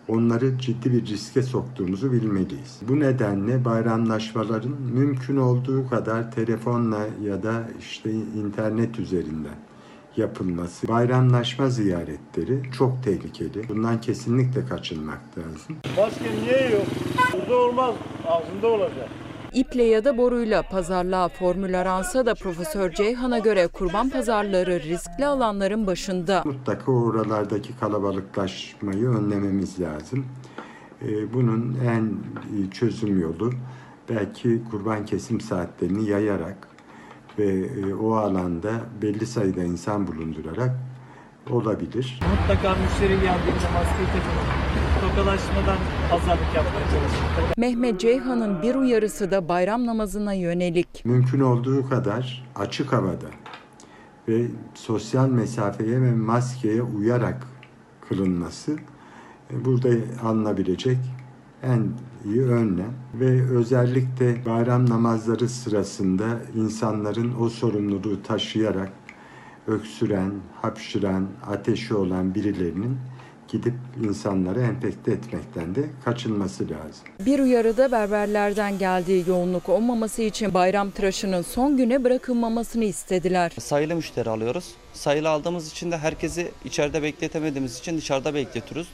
[0.07, 2.79] onları ciddi bir riske soktuğumuzu bilmeliyiz.
[2.81, 9.55] Bu nedenle bayramlaşmaların mümkün olduğu kadar telefonla ya da işte internet üzerinden
[10.17, 13.69] yapılması, bayramlaşma ziyaretleri çok tehlikeli.
[13.69, 15.77] Bundan kesinlikle kaçınmak lazım.
[15.97, 16.85] Maske niye yok?
[17.33, 17.95] Burada olmaz.
[18.27, 19.09] Ağzında olacak.
[19.55, 25.87] İple ya da boruyla pazarlığa formül aransa da Profesör Ceyhan'a göre kurban pazarları riskli alanların
[25.87, 26.41] başında.
[26.45, 30.25] Mutlaka oralardaki kalabalıklaşmayı önlememiz lazım.
[31.01, 32.13] Ee, Bunun en
[32.71, 33.51] çözüm yolu
[34.09, 36.67] belki kurban kesim saatlerini yayarak
[37.39, 40.75] ve e, o alanda belli sayıda insan bulundurarak
[41.49, 42.19] olabilir.
[42.31, 45.09] Mutlaka müşteri geldiğinde maskeyi takın.
[45.09, 45.77] Tokalaşmadan
[46.09, 47.53] pazarlık yapmaya çalışın.
[47.57, 51.05] Mehmet Ceyhan'ın bir uyarısı da bayram namazına yönelik.
[51.05, 53.27] Mümkün olduğu kadar açık havada
[54.27, 57.47] ve sosyal mesafeye ve maskeye uyarak
[58.09, 58.71] kılınması
[59.53, 59.89] e, burada
[60.23, 60.97] alınabilecek
[61.63, 61.89] en
[62.25, 66.25] iyi önlem ve özellikle bayram namazları sırasında
[66.55, 68.91] insanların o sorumluluğu taşıyarak
[69.67, 72.97] öksüren, hapşıran, ateşi olan birilerinin
[73.47, 77.07] gidip insanları enfekte etmekten de kaçınması lazım.
[77.25, 83.51] Bir uyarıda berberlerden geldiği yoğunluk olmaması için bayram tıraşının son güne bırakılmamasını istediler.
[83.59, 84.73] Sayılı müşteri alıyoruz.
[84.93, 88.91] Sayılı aldığımız için de herkesi içeride bekletemediğimiz için dışarıda bekletiyoruz.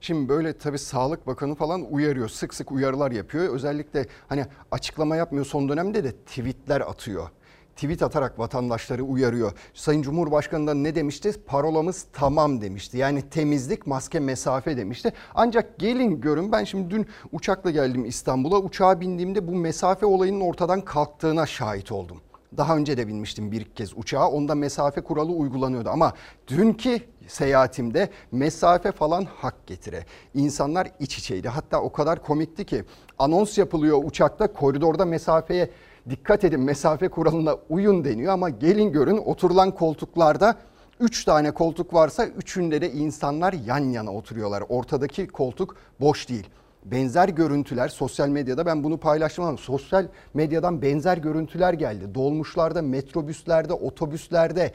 [0.00, 2.28] Şimdi böyle tabii Sağlık Bakanı falan uyarıyor.
[2.28, 3.54] Sık sık uyarılar yapıyor.
[3.54, 7.28] Özellikle hani açıklama yapmıyor son dönemde de tweetler atıyor.
[7.74, 9.52] Tweet atarak vatandaşları uyarıyor.
[9.74, 11.32] Sayın Cumhurbaşkanı da ne demişti?
[11.46, 12.98] Parolamız tamam demişti.
[12.98, 15.12] Yani temizlik, maske, mesafe demişti.
[15.34, 18.58] Ancak gelin görün ben şimdi dün uçakla geldim İstanbul'a.
[18.58, 22.20] Uçağa bindiğimde bu mesafe olayının ortadan kalktığına şahit oldum.
[22.56, 24.28] Daha önce de binmiştim bir kez uçağa.
[24.28, 26.12] Onda mesafe kuralı uygulanıyordu ama
[26.48, 30.04] dünkü seyahatimde mesafe falan hak getire.
[30.34, 31.48] İnsanlar iç içeydi.
[31.48, 32.84] Hatta o kadar komikti ki
[33.18, 35.70] anons yapılıyor uçakta koridorda mesafeye
[36.10, 40.56] dikkat edin mesafe kuralına uyun deniyor ama gelin görün oturulan koltuklarda
[41.00, 44.64] 3 tane koltuk varsa üçünde de insanlar yan yana oturuyorlar.
[44.68, 46.46] Ortadaki koltuk boş değil.
[46.84, 52.14] Benzer görüntüler sosyal medyada ben bunu paylaştım ama sosyal medyadan benzer görüntüler geldi.
[52.14, 54.72] Dolmuşlarda, metrobüslerde, otobüslerde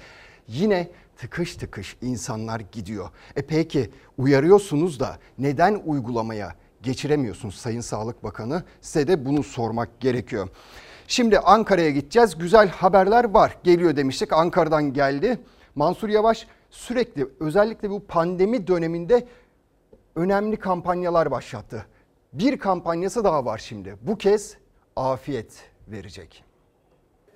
[0.47, 3.09] yine tıkış tıkış insanlar gidiyor.
[3.35, 8.63] E peki uyarıyorsunuz da neden uygulamaya geçiremiyorsunuz Sayın Sağlık Bakanı?
[8.81, 10.49] Size de bunu sormak gerekiyor.
[11.09, 12.37] Şimdi Ankara'ya gideceğiz.
[12.37, 13.57] Güzel haberler var.
[13.63, 14.33] Geliyor demiştik.
[14.33, 15.39] Ankara'dan geldi.
[15.75, 19.27] Mansur Yavaş sürekli özellikle bu pandemi döneminde
[20.15, 21.85] önemli kampanyalar başlattı.
[22.33, 23.95] Bir kampanyası daha var şimdi.
[24.01, 24.57] Bu kez
[24.95, 26.43] afiyet verecek.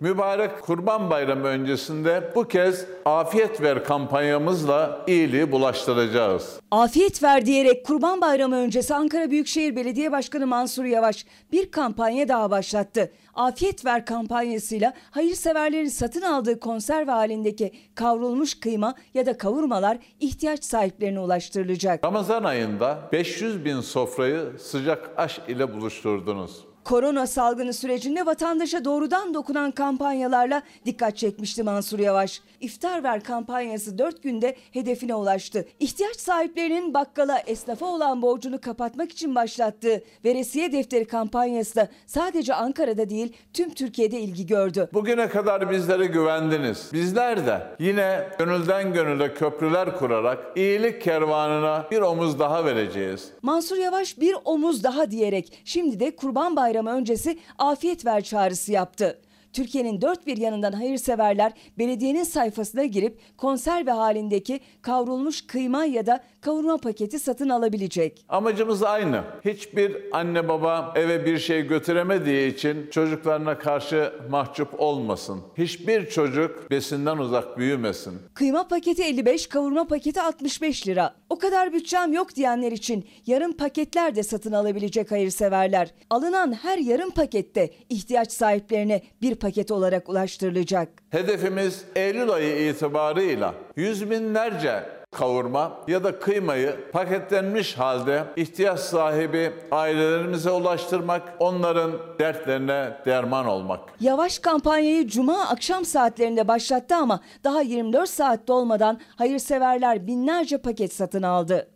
[0.03, 6.59] Mübarek Kurban Bayramı öncesinde bu kez afiyet ver kampanyamızla iyiliği bulaştıracağız.
[6.71, 12.51] Afiyet ver diyerek Kurban Bayramı öncesi Ankara Büyükşehir Belediye Başkanı Mansur Yavaş bir kampanya daha
[12.51, 13.11] başlattı.
[13.33, 21.19] Afiyet ver kampanyasıyla hayırseverlerin satın aldığı konserve halindeki kavrulmuş kıyma ya da kavurmalar ihtiyaç sahiplerine
[21.19, 22.05] ulaştırılacak.
[22.05, 26.72] Ramazan ayında 500 bin sofrayı sıcak aş ile buluşturdunuz.
[26.83, 32.41] Korona salgını sürecinde vatandaşa doğrudan dokunan kampanyalarla dikkat çekmişti Mansur Yavaş.
[32.61, 35.65] İftar ver kampanyası 4 günde hedefine ulaştı.
[35.79, 43.09] İhtiyaç sahiplerinin bakkala, esnafa olan borcunu kapatmak için başlattığı veresiye defteri kampanyası da sadece Ankara'da
[43.09, 44.89] değil tüm Türkiye'de ilgi gördü.
[44.93, 46.89] Bugüne kadar bizlere güvendiniz.
[46.93, 53.31] Bizler de yine gönülden gönüle köprüler kurarak iyilik kervanına bir omuz daha vereceğiz.
[53.41, 59.19] Mansur Yavaş bir omuz daha diyerek şimdi de Kurban Bayramı öncesi afiyet ver çağrısı yaptı.
[59.53, 66.77] Türkiye'nin dört bir yanından hayırseverler belediyenin sayfasına girip konserve halindeki kavrulmuş kıyma ya da kavurma
[66.77, 68.25] paketi satın alabilecek.
[68.29, 69.23] Amacımız aynı.
[69.45, 75.41] Hiçbir anne baba eve bir şey götüremediği için çocuklarına karşı mahcup olmasın.
[75.57, 78.13] Hiçbir çocuk besinden uzak büyümesin.
[78.33, 81.15] Kıyma paketi 55, kavurma paketi 65 lira.
[81.33, 85.93] O kadar bütçem yok diyenler için yarım paketler de satın alabilecek hayırseverler.
[86.09, 90.89] Alınan her yarım pakette ihtiyaç sahiplerine bir paket olarak ulaştırılacak.
[91.09, 100.51] Hedefimiz Eylül ayı itibarıyla yüz binlerce kavurma ya da kıymayı paketlenmiş halde ihtiyaç sahibi ailelerimize
[100.51, 103.79] ulaştırmak, onların dertlerine derman olmak.
[103.99, 111.23] Yavaş kampanyayı cuma akşam saatlerinde başlattı ama daha 24 saat dolmadan hayırseverler binlerce paket satın
[111.23, 111.69] aldı.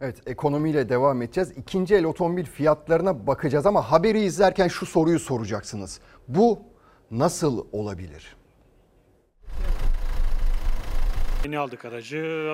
[0.00, 1.52] Evet ekonomiyle devam edeceğiz.
[1.56, 6.00] İkinci el otomobil fiyatlarına bakacağız ama haberi izlerken şu soruyu soracaksınız.
[6.28, 6.58] Bu
[7.10, 8.37] nasıl olabilir?
[11.44, 12.50] Yeni aldık aracı.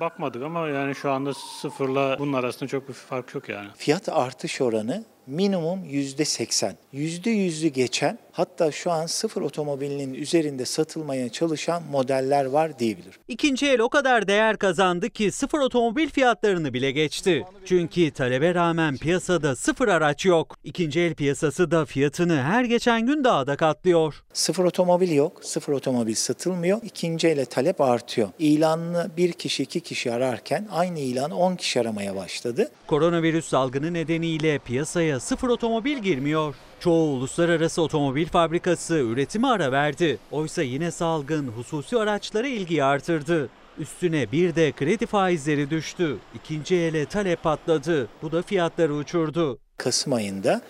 [0.00, 3.68] Bakmadık ama yani şu anda sıfırla bunun arasında çok bir fark yok yani.
[3.76, 6.74] Fiyat artış oranı minimum %80.
[6.94, 13.18] %100'ü geçen hatta şu an sıfır otomobilinin üzerinde satılmaya çalışan modeller var diyebilir.
[13.28, 17.44] İkinci el o kadar değer kazandı ki sıfır otomobil fiyatlarını bile geçti.
[17.64, 20.56] Çünkü talebe rağmen piyasada sıfır araç yok.
[20.64, 24.22] İkinci el piyasası da fiyatını her geçen gün daha da katlıyor.
[24.32, 26.80] Sıfır otomobil yok, sıfır otomobil satılmıyor.
[26.82, 28.28] İkinci ele talep artıyor.
[28.38, 32.70] İlanını bir kişi iki kişi ararken aynı ilanı 10 kişi aramaya başladı.
[32.86, 36.54] Koronavirüs salgını nedeniyle piyasaya sıfır otomobil girmiyor.
[36.80, 40.18] Çoğu uluslararası otomobil fabrikası üretime ara verdi.
[40.30, 43.48] Oysa yine salgın hususi araçlara ilgi artırdı.
[43.78, 46.16] Üstüne bir de kredi faizleri düştü.
[46.34, 48.08] İkinci ele talep patladı.
[48.22, 49.58] Bu da fiyatları uçurdu.
[49.76, 50.62] Kasım ayında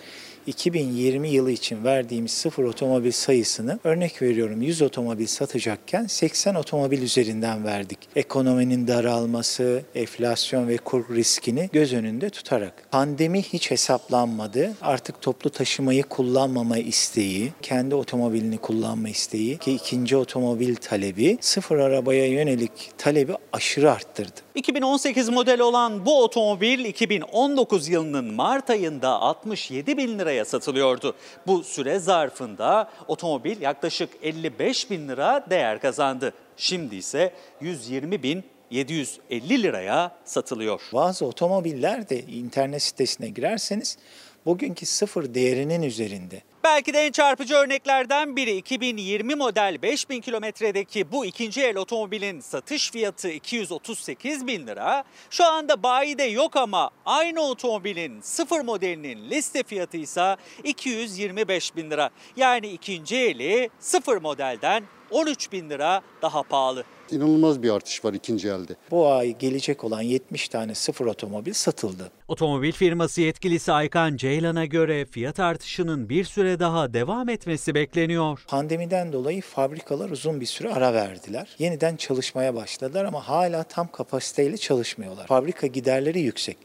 [0.46, 7.64] 2020 yılı için verdiğimiz sıfır otomobil sayısını örnek veriyorum 100 otomobil satacakken 80 otomobil üzerinden
[7.64, 7.98] verdik.
[8.16, 12.90] Ekonominin daralması, enflasyon ve kur riskini göz önünde tutarak.
[12.90, 14.72] Pandemi hiç hesaplanmadı.
[14.80, 22.26] Artık toplu taşımayı kullanmama isteği, kendi otomobilini kullanma isteği ki ikinci otomobil talebi sıfır arabaya
[22.26, 24.45] yönelik talebi aşırı arttırdı.
[24.56, 31.14] 2018 model olan bu otomobil 2019 yılının Mart ayında 67 bin liraya satılıyordu.
[31.46, 36.32] Bu süre zarfında otomobil yaklaşık 55 bin lira değer kazandı.
[36.56, 40.80] Şimdi ise 120 bin 750 liraya satılıyor.
[40.92, 43.98] Bazı otomobiller de internet sitesine girerseniz
[44.46, 46.42] bugünkü sıfır değerinin üzerinde.
[46.66, 52.90] Belki de en çarpıcı örneklerden biri 2020 model 5000 kilometredeki bu ikinci el otomobilin satış
[52.90, 55.04] fiyatı 238 bin lira.
[55.30, 62.10] Şu anda bayide yok ama aynı otomobilin sıfır modelinin liste fiyatı ise 225 bin lira.
[62.36, 66.84] Yani ikinci eli sıfır modelden 13 bin lira daha pahalı.
[67.10, 68.76] İnanılmaz bir artış var ikinci elde.
[68.90, 72.10] Bu ay gelecek olan 70 tane sıfır otomobil satıldı.
[72.28, 78.44] Otomobil firması yetkilisi Aykan Ceylan'a göre fiyat artışının bir süre daha devam etmesi bekleniyor.
[78.48, 81.56] Pandemiden dolayı fabrikalar uzun bir süre ara verdiler.
[81.58, 85.26] Yeniden çalışmaya başladılar ama hala tam kapasiteyle çalışmıyorlar.
[85.26, 86.56] Fabrika giderleri yüksek.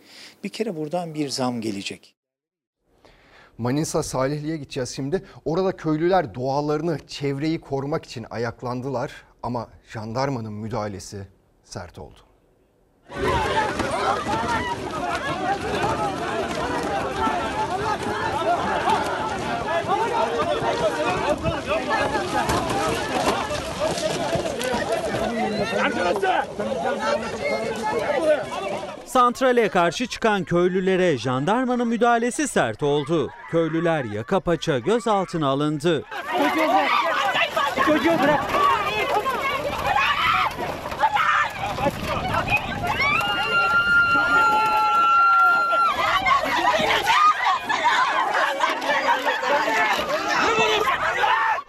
[0.43, 2.15] Bir kere buradan bir zam gelecek.
[3.57, 5.23] Manisa Salihli'ye gideceğiz şimdi.
[5.45, 9.11] Orada köylüler doğalarını, çevreyi korumak için ayaklandılar
[9.43, 11.27] ama jandarmanın müdahalesi
[11.63, 12.19] sert oldu.
[29.05, 33.29] Santrale karşı çıkan köylülere jandarmanın müdahalesi sert oldu.
[33.49, 36.03] Köylüler yaka paça gözaltına alındı.
[36.37, 36.89] Çocuğu bırak.
[37.85, 38.43] Çocuğu bırak.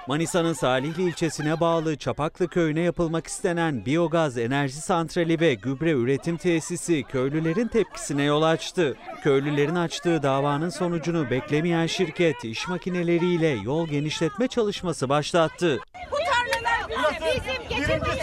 [0.06, 7.02] Manisa'nın Salihli ilçesine bağlı Çapaklı köyüne yapılmak istenen biyogaz enerji santrali ve gübre üretim tesisi
[7.02, 8.96] köylülerin tepkisine yol açtı.
[9.22, 15.78] Köylülerin açtığı davanın sonucunu beklemeyen şirket iş makineleriyle yol genişletme çalışması başlattı.
[16.10, 18.18] Bu tarlalar bizim geçimimiz.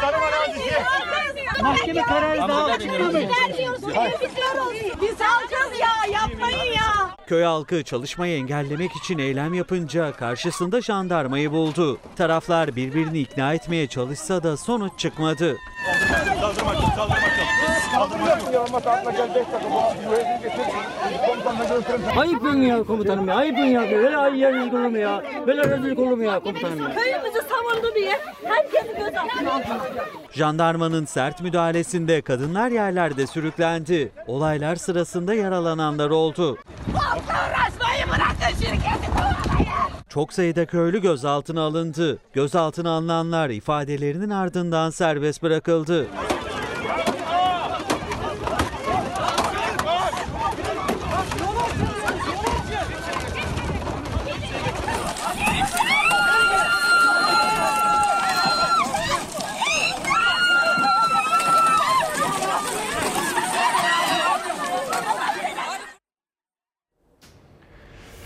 [0.00, 0.74] tarım arazisi.
[1.62, 3.20] Mahkeme kararı daha çıkmadı.
[5.02, 6.97] Biz alacağız ya yapmayın ya.
[7.28, 11.98] Köy halkı çalışmayı engellemek için eylem yapınca karşısında jandarmayı buldu.
[12.16, 15.56] Taraflar birbirini ikna etmeye çalışsa da sonuç çıkmadı.
[22.16, 23.34] Ayıp ya komutanım ya.
[23.34, 23.90] Ayıp ya.
[23.90, 25.22] Böyle ay yeriniz olur mu ya?
[25.46, 26.94] Böyle rezillik olur mu ya komutanım ya?
[26.94, 29.64] Köyümüzü savundu diye herkesi göz altına aldı.
[30.32, 34.12] Jandarmanın sert müdahalesinde kadınlar yerlerde sürüklendi.
[34.26, 36.58] Olaylar sırasında yaralananlar oldu.
[36.88, 39.68] Uğraşmayı bırakın şirketi kovalayın.
[40.08, 42.18] Çok sayıda köylü gözaltına alındı.
[42.32, 46.06] Gözaltına alınanlar ifadelerinin ardından serbest bırakıldı.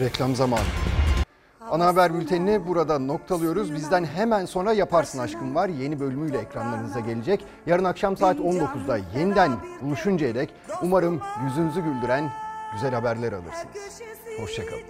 [0.02, 0.64] Reklam zamanı.
[1.70, 3.74] Ana haber bültenini burada noktalıyoruz.
[3.74, 5.68] Bizden hemen sonra Yaparsın Aşkım var.
[5.68, 7.44] Yeni bölümüyle ekranlarınıza gelecek.
[7.66, 12.30] Yarın akşam saat 19'da yeniden buluşuncaya dek umarım yüzünüzü güldüren
[12.72, 14.02] güzel haberler alırsınız.
[14.40, 14.82] Hoşçakalın.